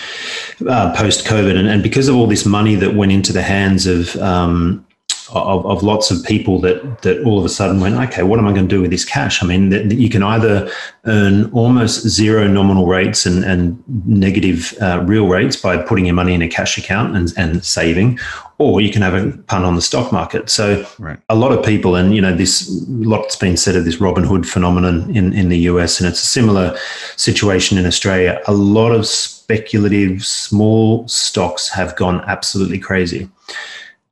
[0.67, 3.87] uh, post COVID, and, and because of all this money that went into the hands
[3.87, 4.85] of, um,
[5.31, 8.47] of, of lots of people that that all of a sudden went, okay, what am
[8.47, 9.43] I going to do with this cash?
[9.43, 10.69] I mean, that you can either
[11.05, 16.33] earn almost zero nominal rates and and negative uh, real rates by putting your money
[16.33, 18.19] in a cash account and and saving,
[18.57, 20.49] or you can have a punt on the stock market.
[20.49, 21.19] So right.
[21.29, 25.15] a lot of people, and you know, this lot's been said of this Robinhood phenomenon
[25.15, 26.77] in, in the US, and it's a similar
[27.15, 28.41] situation in Australia.
[28.47, 33.29] A lot of speculative small stocks have gone absolutely crazy.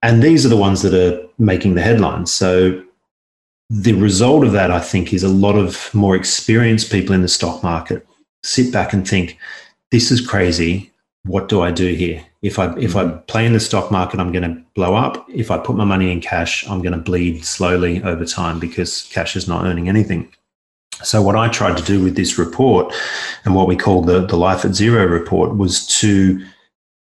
[0.02, 2.32] And these are the ones that are making the headlines.
[2.32, 2.84] So
[3.70, 7.28] the result of that, I think, is a lot of more experienced people in the
[7.28, 8.06] stock market
[8.44, 9.38] sit back and think,
[9.92, 10.92] this is crazy.
[11.24, 12.24] What do I do here?
[12.42, 13.20] If I if I mm-hmm.
[13.26, 15.26] play in the stock market, I'm going to blow up.
[15.30, 19.04] If I put my money in cash, I'm going to bleed slowly over time because
[19.12, 20.32] cash is not earning anything.
[21.04, 22.94] So what I tried to do with this report
[23.46, 26.44] and what we call the the Life at Zero report was to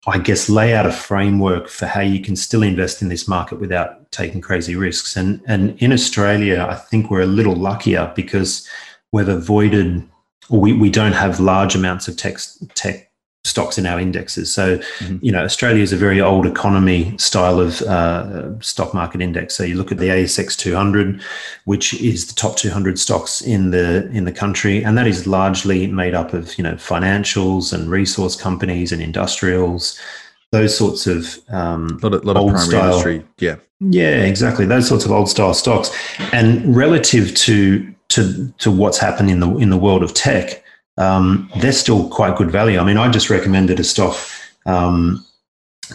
[0.08, 3.60] I guess lay out a framework for how you can still invest in this market
[3.60, 5.16] without taking crazy risks.
[5.16, 8.68] And and in Australia, I think we're a little luckier because
[9.12, 10.08] we've avoided
[10.50, 12.38] or we, we don't have large amounts of tech
[12.74, 13.07] tech
[13.48, 14.52] stocks in our indexes.
[14.52, 15.18] So, mm-hmm.
[15.20, 19.54] you know, Australia is a very old economy style of uh, stock market index.
[19.54, 21.20] So you look at the ASX 200,
[21.64, 25.86] which is the top 200 stocks in the in the country, and that is largely
[25.86, 29.98] made up of you know financials and resource companies and industrials.
[30.50, 34.64] Those sorts of um, lot of, lot old of style, industry, yeah, yeah, exactly.
[34.66, 35.90] Those sorts of old style stocks,
[36.32, 40.64] and relative to to to what's happened in the in the world of tech,
[40.98, 42.78] um, they're still quite good value.
[42.78, 44.16] I mean, I just recommended a stock
[44.66, 45.24] um,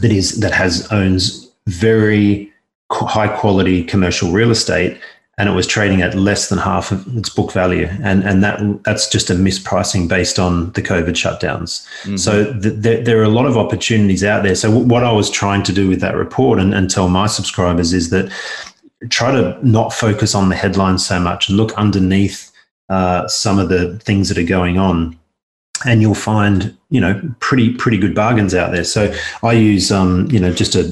[0.01, 2.51] that is that has owns very
[2.91, 4.97] high quality commercial real estate,
[5.37, 8.61] and it was trading at less than half of its book value, and and that
[8.85, 11.85] that's just a mispricing based on the COVID shutdowns.
[12.03, 12.15] Mm-hmm.
[12.15, 14.55] So th- th- there are a lot of opportunities out there.
[14.55, 17.27] So w- what I was trying to do with that report and, and tell my
[17.27, 18.31] subscribers is that
[19.09, 22.52] try to not focus on the headlines so much and look underneath
[22.93, 25.17] uh, some of the things that are going on.
[25.85, 28.83] And you'll find you know pretty pretty good bargains out there.
[28.83, 30.83] So i use um, you know just a,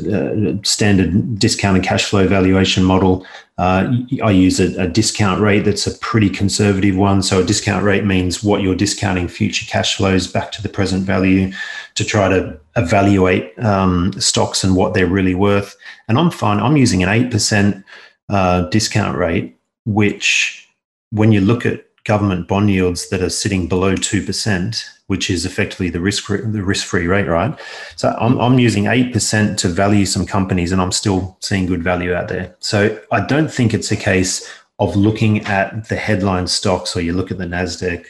[0.49, 3.25] a, standard discounted cash flow valuation model.
[3.59, 3.81] Uh,
[4.23, 7.21] i use a, a, discount rate that's a pretty conservative one.
[7.21, 11.03] So a discount rate means what you're discounting future cash flows back to the present
[11.03, 11.53] value
[11.93, 15.77] to try to evaluate um, stocks and what they're really worth.
[16.07, 17.83] And i'm fine i'm using an 8%
[18.29, 20.67] uh, discount rate which
[21.11, 25.89] when you look at government bond yields that are sitting below 2%, which is effectively
[25.89, 27.59] the risk the risk-free rate, right?
[27.95, 32.13] So I'm, I'm using 8% to value some companies and I'm still seeing good value
[32.13, 32.55] out there.
[32.59, 37.13] So I don't think it's a case of looking at the headline stocks or you
[37.13, 38.05] look at the Nasdaq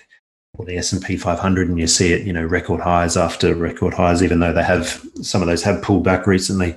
[0.58, 4.24] or the S&P 500 and you see it, you know, record highs after record highs
[4.24, 6.76] even though they have some of those have pulled back recently.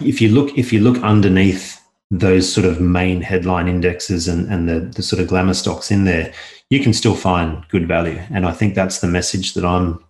[0.00, 1.81] If you look if you look underneath
[2.12, 6.04] those sort of main headline indexes and, and the, the sort of glamour stocks in
[6.04, 6.30] there,
[6.68, 8.20] you can still find good value.
[8.30, 10.04] And I think that's the message that I'm,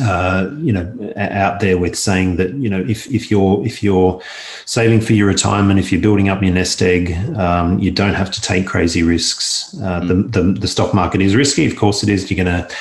[0.00, 4.20] uh, you know, out there with saying that you know if if you're if you're
[4.66, 8.30] saving for your retirement, if you're building up your nest egg, um, you don't have
[8.30, 9.74] to take crazy risks.
[9.80, 10.08] Uh, mm.
[10.08, 12.30] the, the the stock market is risky, of course it is.
[12.30, 12.74] You're going to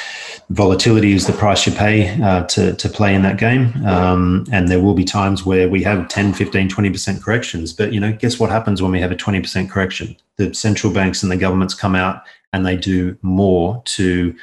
[0.49, 3.73] volatility is the price you pay uh, to, to play in that game.
[3.86, 7.73] Um, and there will be times where we have 10, 15, 20% corrections.
[7.73, 10.15] But, you know, guess what happens when we have a 20% correction?
[10.37, 12.23] The central banks and the governments come out
[12.54, 14.35] and they do more to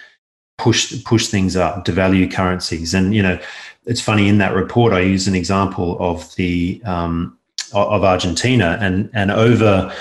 [0.58, 2.94] push push things up, devalue currencies.
[2.94, 3.38] And, you know,
[3.86, 7.38] it's funny in that report, I use an example of the um,
[7.72, 9.94] of Argentina and, and over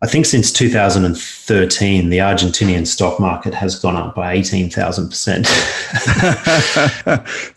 [0.00, 5.42] I think since 2013, the Argentinian stock market has gone up by 18,000%.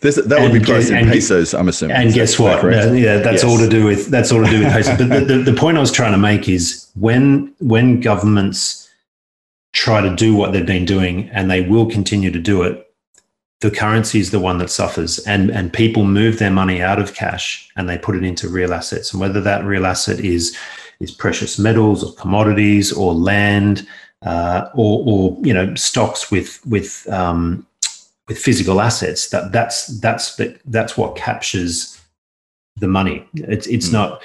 [0.00, 1.96] that would be priced in pesos, I'm assuming.
[1.96, 2.62] And guess what?
[2.62, 3.50] That yeah, that's yes.
[3.50, 4.98] all to do with that's all to do with pesos.
[4.98, 8.90] but the, the, the point I was trying to make is when when governments
[9.72, 12.92] try to do what they've been doing, and they will continue to do it,
[13.60, 17.14] the currency is the one that suffers and and people move their money out of
[17.14, 20.56] cash and they put it into real assets and whether that real asset is
[21.02, 23.86] is precious metals or commodities or land
[24.22, 27.66] uh, or or you know stocks with with um,
[28.28, 32.00] with physical assets that that's that's the, that's what captures
[32.76, 33.94] the money it's it's mm.
[33.94, 34.22] not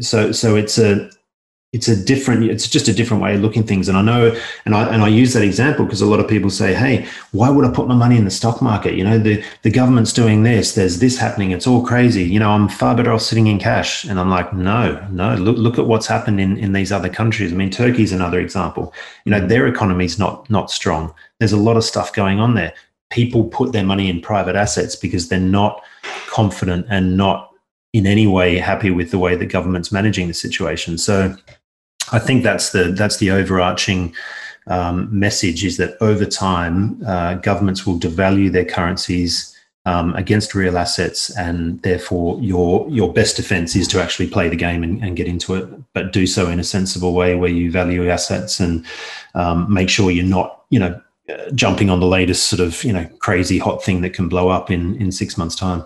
[0.00, 1.10] so so it's a
[1.74, 3.88] it's a different it's just a different way of looking things.
[3.88, 6.48] And i know and i and i use that example because a lot of people
[6.48, 8.94] say hey why would i put my money in the stock market?
[8.94, 12.24] You know the the government's doing this there's this happening it's all crazy.
[12.24, 14.04] You know i'm far better off sitting in cash.
[14.04, 17.52] And i'm like no no look look at what's happened in in these other countries.
[17.52, 18.94] I mean turkey's another example.
[19.26, 21.12] You know their economy's not not strong.
[21.38, 22.72] There's a lot of stuff going on there.
[23.10, 25.82] People put their money in private assets because they're not
[26.28, 27.48] confident and not
[27.92, 30.98] in any way happy with the way the government's managing the situation.
[30.98, 31.34] So
[32.12, 34.14] I think that's the that's the overarching
[34.66, 39.54] um, message is that over time uh, governments will devalue their currencies
[39.86, 44.56] um, against real assets, and therefore your your best defense is to actually play the
[44.56, 47.70] game and, and, get into it, but do so in a sensible way where you
[47.70, 48.84] value assets and
[49.34, 51.00] um, make sure you're not you know
[51.54, 54.70] jumping on the latest sort of you know crazy hot thing that can blow up
[54.70, 55.84] in in six months time.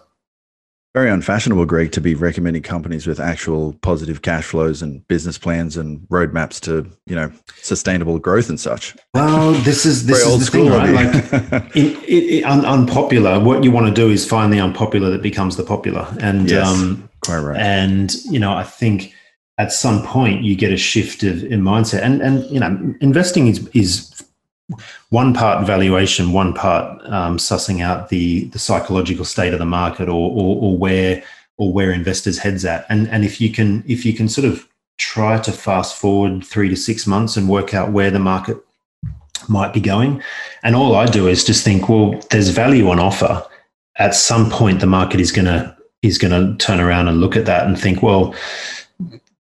[0.94, 5.78] Very unfashionable, Greg, to be recommending companies with actual positive cash flows and business plans
[5.78, 7.32] and roadmaps to, you know,
[7.62, 8.94] sustainable growth and such.
[9.14, 10.92] Well, this is this is the thing, right?
[10.92, 13.40] Like, in, it, it, un, unpopular.
[13.40, 16.68] What you want to do is find the unpopular that becomes the popular, and yes,
[16.68, 17.58] um, quite right.
[17.58, 19.14] And you know, I think
[19.56, 23.46] at some point you get a shift of in mindset, and and you know, investing
[23.46, 24.22] is is
[25.12, 30.08] one part valuation, one part um, sussing out the the psychological state of the market
[30.08, 31.22] or, or, or where
[31.58, 32.86] or where investors' heads at.
[32.88, 36.70] And and if you can if you can sort of try to fast forward three
[36.70, 38.56] to six months and work out where the market
[39.50, 40.22] might be going,
[40.62, 43.44] and all I do is just think, well, there's value on offer.
[43.96, 47.66] At some point, the market is gonna is gonna turn around and look at that
[47.66, 48.34] and think, well,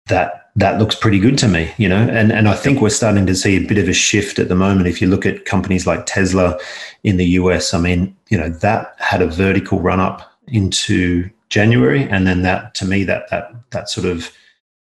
[0.08, 2.08] that that looks pretty good to me, you know.
[2.08, 4.54] And and I think we're starting to see a bit of a shift at the
[4.54, 4.86] moment.
[4.86, 6.58] If you look at companies like Tesla
[7.02, 12.08] in the US, I mean, you know, that had a vertical run up into January,
[12.08, 14.30] and then that to me that that that sort of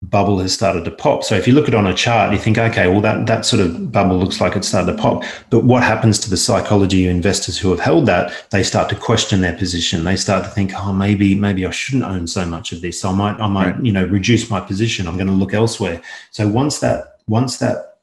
[0.10, 1.24] bubble has started to pop.
[1.24, 3.46] So if you look at it on a chart, you think, okay, well that that
[3.46, 5.24] sort of bubble looks like it's started to pop.
[5.50, 8.48] But what happens to the psychology of investors who have held that?
[8.52, 10.04] They start to question their position.
[10.04, 13.04] They start to think, oh, maybe maybe I shouldn't own so much of this.
[13.06, 13.86] I might I might right.
[13.86, 15.08] you know reduce my position.
[15.08, 16.02] I'm going to look elsewhere.
[16.32, 18.00] So once that once that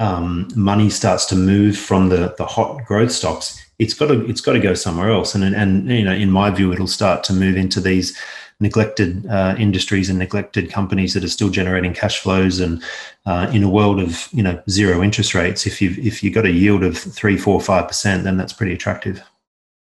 [0.00, 4.40] um, money starts to move from the the hot growth stocks, it's got to it's
[4.40, 5.34] got to go somewhere else.
[5.34, 8.18] And and you know, in my view, it'll start to move into these
[8.60, 12.58] neglected uh, industries and neglected companies that are still generating cash flows.
[12.58, 12.82] And
[13.26, 16.46] uh, in a world of you know zero interest rates, if you if you got
[16.46, 19.22] a yield of three, four, five percent, then that's pretty attractive.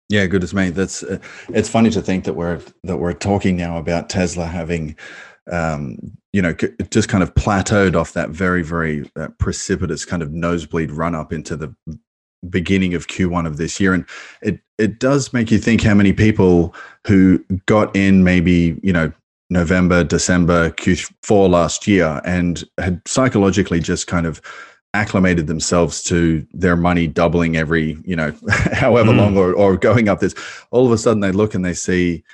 [0.08, 3.78] Yeah, goodness me, that's uh, it's funny to think that we're that we're talking now
[3.78, 4.96] about Tesla having.
[5.52, 6.54] Um, you know,
[6.90, 11.34] just kind of plateaued off that very, very uh, precipitous kind of nosebleed run up
[11.34, 11.72] into the
[12.50, 13.94] beginning of Q1 of this year.
[13.94, 14.04] And
[14.42, 16.74] it, it does make you think how many people
[17.06, 19.12] who got in maybe, you know,
[19.50, 24.40] November, December, Q4 last year and had psychologically just kind of
[24.94, 29.18] acclimated themselves to their money doubling every, you know, however mm.
[29.18, 30.34] long or, or going up this.
[30.70, 32.24] All of a sudden they look and they see,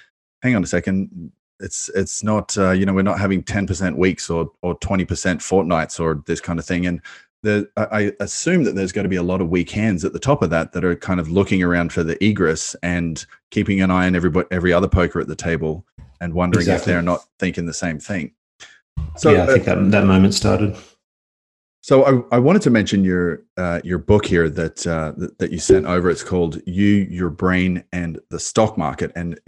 [0.42, 4.30] hang on a second, it's it's not uh, you know we're not having 10% weeks
[4.30, 7.00] or or 20% fortnights or this kind of thing and
[7.42, 10.18] the, I assume that there's going to be a lot of weak hands at the
[10.18, 13.90] top of that that are kind of looking around for the egress and keeping an
[13.90, 15.86] eye on every every other poker at the table
[16.20, 16.80] and wondering exactly.
[16.80, 18.32] if they're not thinking the same thing.
[19.16, 20.76] So yeah, I think uh, that that moment started.
[21.82, 25.50] So I, I wanted to mention your uh, your book here that, uh, that, that
[25.50, 26.10] you sent over.
[26.10, 29.40] It's called "You, Your Brain, and the Stock Market," and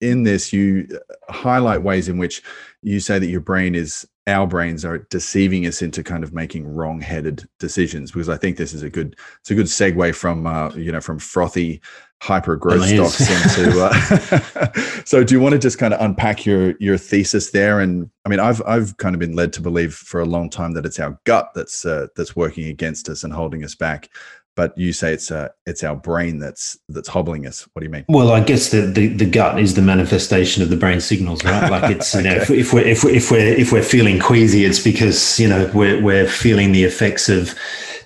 [0.00, 2.42] in this you uh, highlight ways in which
[2.82, 6.66] you say that your brain is our brains are deceiving us into kind of making
[6.66, 10.70] wrong-headed decisions because I think this is a good it's a good segue from uh,
[10.74, 11.80] you know from frothy
[12.22, 14.72] hyper growth stocks into uh,
[15.06, 17.80] so do you want to just kind of unpack your your thesis there?
[17.80, 20.72] And I mean I've I've kind of been led to believe for a long time
[20.72, 24.10] that it's our gut that's uh, that's working against us and holding us back
[24.56, 27.68] but you say it's uh, it's our brain that's that's hobbling us.
[27.72, 28.04] What do you mean?
[28.08, 31.70] Well, I guess the, the, the gut is the manifestation of the brain signals, right?
[31.70, 32.24] Like it's okay.
[32.24, 35.38] you know if, if, we're if we're if we're if we're feeling queasy, it's because
[35.38, 37.54] you know we're we're feeling the effects of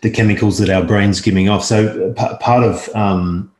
[0.02, 1.64] the chemicals that our brain's giving off.
[1.64, 3.50] So p- part of um,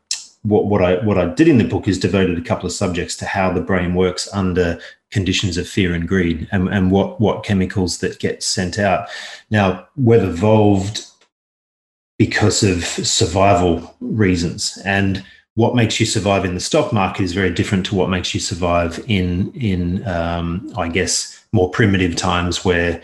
[0.42, 3.16] what what I what I did in the book is devoted a couple of subjects
[3.16, 4.78] to how the brain works under
[5.10, 9.08] conditions of fear and greed, and, and what what chemicals that get sent out.
[9.50, 11.06] Now, we've evolved
[12.18, 14.78] because of survival reasons.
[14.84, 18.34] And what makes you survive in the stock market is very different to what makes
[18.34, 23.00] you survive in in um, I guess more primitive times where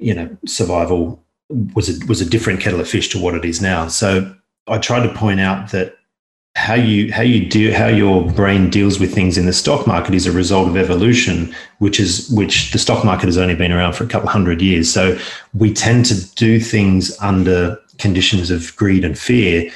[0.00, 1.22] you know survival
[1.74, 3.88] was a, was a different kettle of fish to what it is now.
[3.88, 4.34] So
[4.68, 5.96] I tried to point out that
[6.54, 10.14] how you how you do how your brain deals with things in the stock market
[10.14, 13.94] is a result of evolution, which is which the stock market has only been around
[13.94, 14.92] for a couple hundred years.
[14.92, 15.18] So
[15.54, 19.70] we tend to do things under conditions of greed and fear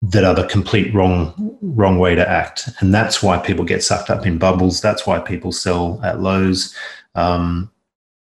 [0.00, 4.10] that are the complete wrong wrong way to act, and that's why people get sucked
[4.10, 4.80] up in bubbles.
[4.80, 6.74] That's why people sell at lows.
[7.14, 7.70] Um,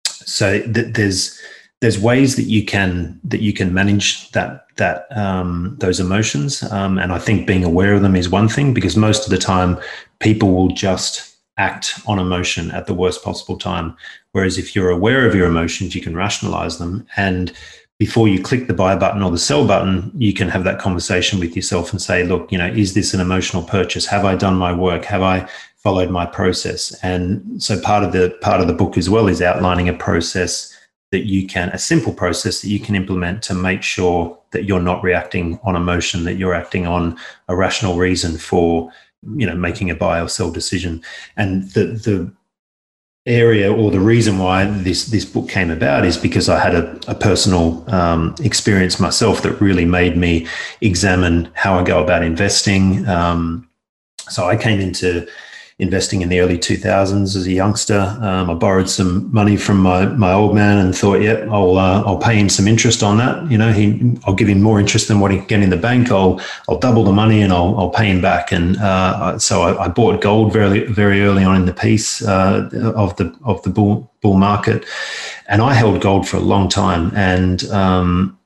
[0.04, 1.40] so th- there's
[1.80, 6.98] there's ways that you can that you can manage that that um, those emotions, um,
[6.98, 9.78] and I think being aware of them is one thing because most of the time
[10.20, 13.96] people will just act on emotion at the worst possible time.
[14.32, 17.52] Whereas if you're aware of your emotions, you can rationalize them and
[17.98, 21.40] before you click the buy button or the sell button, you can have that conversation
[21.40, 24.04] with yourself and say, look, you know, is this an emotional purchase?
[24.06, 25.04] Have I done my work?
[25.06, 26.94] Have I followed my process?
[27.02, 30.76] And so part of the part of the book as well is outlining a process
[31.12, 34.80] that you can a simple process that you can implement to make sure that you're
[34.80, 37.16] not reacting on emotion, that you're acting on
[37.48, 38.92] a rational reason for
[39.36, 41.02] you know making a buy or sell decision.
[41.36, 42.32] And the the
[43.26, 46.98] area or the reason why this this book came about is because I had a,
[47.08, 50.46] a personal um, experience myself that really made me
[50.80, 53.06] examine how I go about investing.
[53.08, 53.68] Um,
[54.28, 55.26] so I came into
[55.78, 58.16] investing in the early 2000s as a youngster.
[58.22, 62.02] Um, I borrowed some money from my, my old man and thought, yeah, I'll uh,
[62.06, 63.50] I'll pay him some interest on that.
[63.50, 65.76] You know, he I'll give him more interest than what he can get in the
[65.76, 66.10] bank.
[66.10, 68.52] I'll I'll double the money and I'll I'll pay him back.
[68.52, 72.70] And uh, so I, I, bought gold very very early on in the piece uh,
[72.96, 74.86] of the of the bull bull market,
[75.46, 77.12] and I held gold for a long time.
[77.14, 78.38] And um,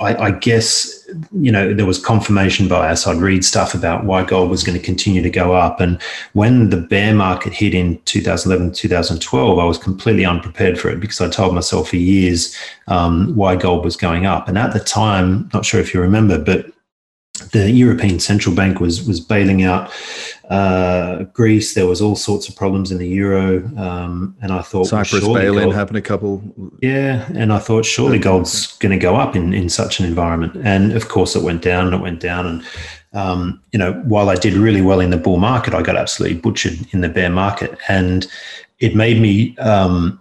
[0.00, 0.99] I, I, guess
[1.32, 3.06] you know there was confirmation bias.
[3.06, 6.00] I'd read stuff about why gold was going to continue to go up, and
[6.32, 11.20] when the bear market hit in 2011, 2012, I was completely unprepared for it because
[11.20, 12.56] I told myself for years
[12.88, 14.48] um, why gold was going up.
[14.48, 16.69] And at the time, not sure if you remember, but
[17.52, 19.90] the European Central Bank was was bailing out
[20.50, 21.74] uh, Greece.
[21.74, 25.34] There was all sorts of problems in the euro, um, and I thought Cyprus well,
[25.34, 26.42] bail-in happened a couple.
[26.80, 30.56] Yeah, and I thought surely gold's going to go up in in such an environment,
[30.64, 32.64] and of course it went down and it went down, and
[33.12, 36.38] um, you know while I did really well in the bull market, I got absolutely
[36.38, 38.26] butchered in the bear market, and
[38.78, 39.56] it made me.
[39.58, 40.19] Um,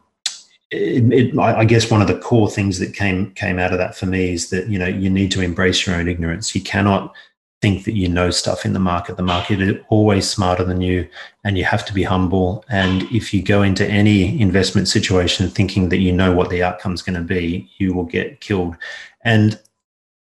[0.72, 3.96] it, it, I guess one of the core things that came came out of that
[3.96, 6.54] for me is that you know you need to embrace your own ignorance.
[6.54, 7.14] You cannot
[7.62, 9.18] think that you know stuff in the market.
[9.18, 11.08] The market is always smarter than you,
[11.44, 12.64] and you have to be humble.
[12.70, 16.94] And if you go into any investment situation thinking that you know what the outcome
[16.94, 18.76] is going to be, you will get killed.
[19.24, 19.60] And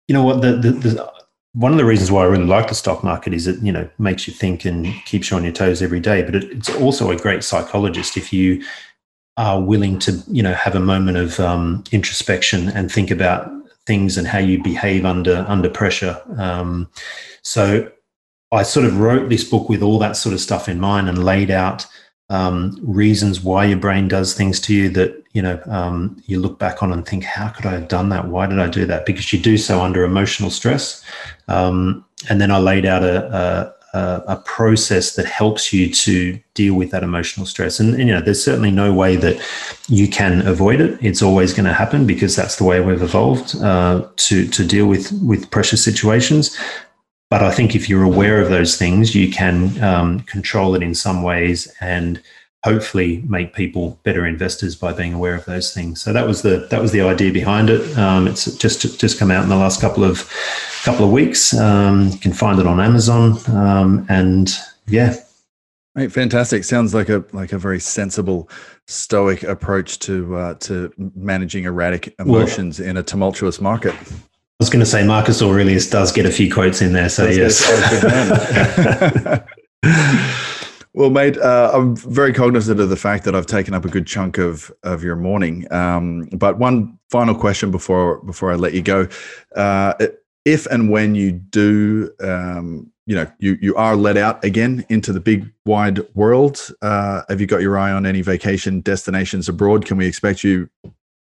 [0.08, 0.42] you know what?
[0.42, 1.14] The, the, the,
[1.54, 3.90] one of the reasons why I really like the stock market is it you know
[3.98, 6.22] makes you think and keeps you on your toes every day.
[6.22, 8.64] But it, it's also a great psychologist if you
[9.38, 13.52] are willing to you know have a moment of um, introspection and think about
[13.86, 16.22] things and how you behave under under pressure.
[16.38, 16.90] Um,
[17.42, 17.90] so
[18.52, 21.24] I sort of wrote this book with all that sort of stuff in mind and
[21.24, 21.86] laid out
[22.30, 26.60] um, reasons why your brain does things to you that you know um, you look
[26.60, 28.28] back on and think, how could I have done that?
[28.28, 29.06] Why did I do that?
[29.06, 31.04] Because you do so under emotional stress.
[31.48, 33.77] Um, and then I laid out a, a
[34.28, 37.80] a, process that helps you to deal with that emotional stress.
[37.80, 39.42] And, and, you know, there's certainly no way that
[39.88, 40.98] you can avoid it.
[41.02, 44.88] It's always going to happen because that's the way we've evolved uh, to to deal
[44.88, 46.58] with with pressure situations.
[47.30, 50.96] But I think if you're aware of those things, you can um, control it in
[50.96, 52.22] some ways and
[52.64, 56.02] hopefully make people better investors by being aware of those things.
[56.02, 57.98] So that was the that was the idea behind it.
[57.98, 60.30] Um, it's just just come out in the last couple of
[60.88, 61.54] couple of weeks.
[61.54, 64.50] Um, you can find it on Amazon, um, and
[64.88, 65.16] yeah.
[65.96, 66.64] Right, fantastic.
[66.64, 68.50] Sounds like a like a very sensible,
[68.88, 73.96] stoic approach to uh, to managing erratic emotions well, in a tumultuous market.
[73.96, 77.28] I was going to say Marcus Aurelius does get a few quotes in there, so
[77.28, 77.68] yes.
[80.94, 84.08] Well, mate, uh, I'm very cognizant of the fact that I've taken up a good
[84.08, 85.72] chunk of of your morning.
[85.72, 89.08] Um, but one final question before before I let you go:
[89.56, 89.94] uh,
[90.48, 95.12] if and when you do, um, you know, you you are let out again into
[95.12, 99.86] the big wide world, uh, have you got your eye on any vacation destinations abroad?
[99.86, 100.70] Can we expect you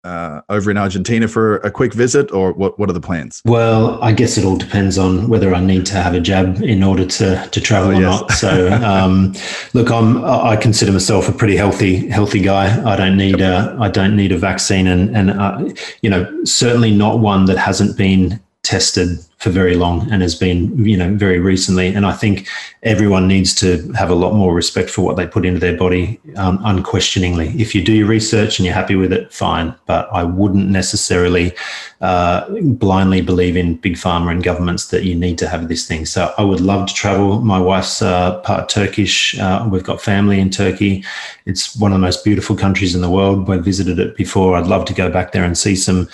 [0.04, 2.78] uh, over in Argentina for a quick visit, or what?
[2.78, 3.42] What are the plans?
[3.44, 6.84] Well, I guess it all depends on whether I need to have a jab in
[6.84, 8.30] order to to travel oh, or not.
[8.30, 9.34] So, um,
[9.74, 12.66] look, I'm I consider myself a pretty healthy healthy guy.
[12.88, 15.68] I don't need a I don't need a vaccine, and and uh,
[16.02, 20.84] you know certainly not one that hasn't been tested for very long and has been,
[20.84, 21.94] you know, very recently.
[21.94, 22.48] And I think
[22.82, 26.20] everyone needs to have a lot more respect for what they put into their body
[26.36, 27.48] um, unquestioningly.
[27.50, 29.74] If you do your research and you're happy with it, fine.
[29.86, 31.52] But I wouldn't necessarily
[32.00, 36.06] uh, blindly believe in big pharma and governments that you need to have this thing.
[36.06, 37.40] So I would love to travel.
[37.40, 39.38] My wife's uh, part Turkish.
[39.38, 41.04] Uh, we've got family in Turkey.
[41.46, 43.48] It's one of the most beautiful countries in the world.
[43.48, 44.56] We've visited it before.
[44.56, 46.08] I'd love to go back there and see some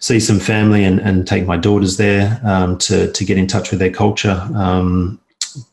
[0.00, 2.40] see some family and, and take my daughters there.
[2.44, 4.40] Um, um, to to get in touch with their culture.
[4.54, 5.20] Um,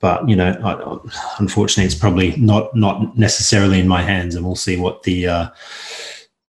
[0.02, 4.56] but you know, I, unfortunately, it's probably not not necessarily in my hands, and we'll
[4.56, 5.50] see what the uh,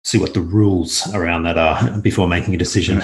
[0.03, 3.01] see what the rules around that are before making a decision.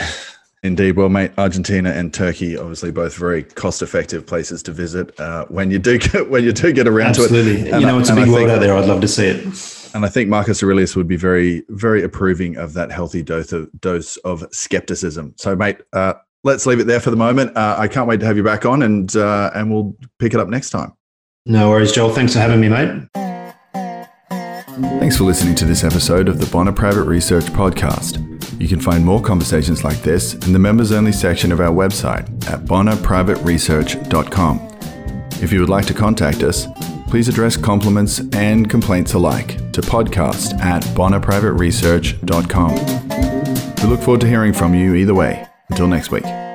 [0.62, 0.98] Indeed.
[0.98, 5.80] Well, mate, Argentina and Turkey, obviously both very cost-effective places to visit uh, when you
[5.80, 7.38] do get when you do get around Absolutely.
[7.38, 7.54] to it.
[7.54, 7.80] Absolutely.
[7.80, 8.76] You know, it's a big world out there.
[8.76, 9.96] I'd love to see it.
[9.96, 13.70] And I think Marcus Aurelius would be very, very approving of that healthy dose of,
[13.80, 15.34] dose of skepticism.
[15.38, 16.14] So, mate, uh,
[16.44, 17.56] let's leave it there for the moment.
[17.56, 20.40] Uh, I can't wait to have you back on, and uh, and we'll pick it
[20.40, 20.94] up next time.
[21.46, 22.12] No worries, Joel.
[22.14, 23.08] Thanks for having me, mate.
[25.00, 28.26] Thanks for listening to this episode of the Bonner Private Research Podcast.
[28.62, 32.28] You can find more conversations like this in the members only section of our website
[32.50, 34.68] at bonnerprivateresearch.com.
[35.42, 36.68] If you would like to contact us,
[37.08, 42.76] please address compliments and complaints alike to podcast at bonnerprivateresearch.com.
[43.82, 45.48] We look forward to hearing from you either way.
[45.70, 46.49] Until next week.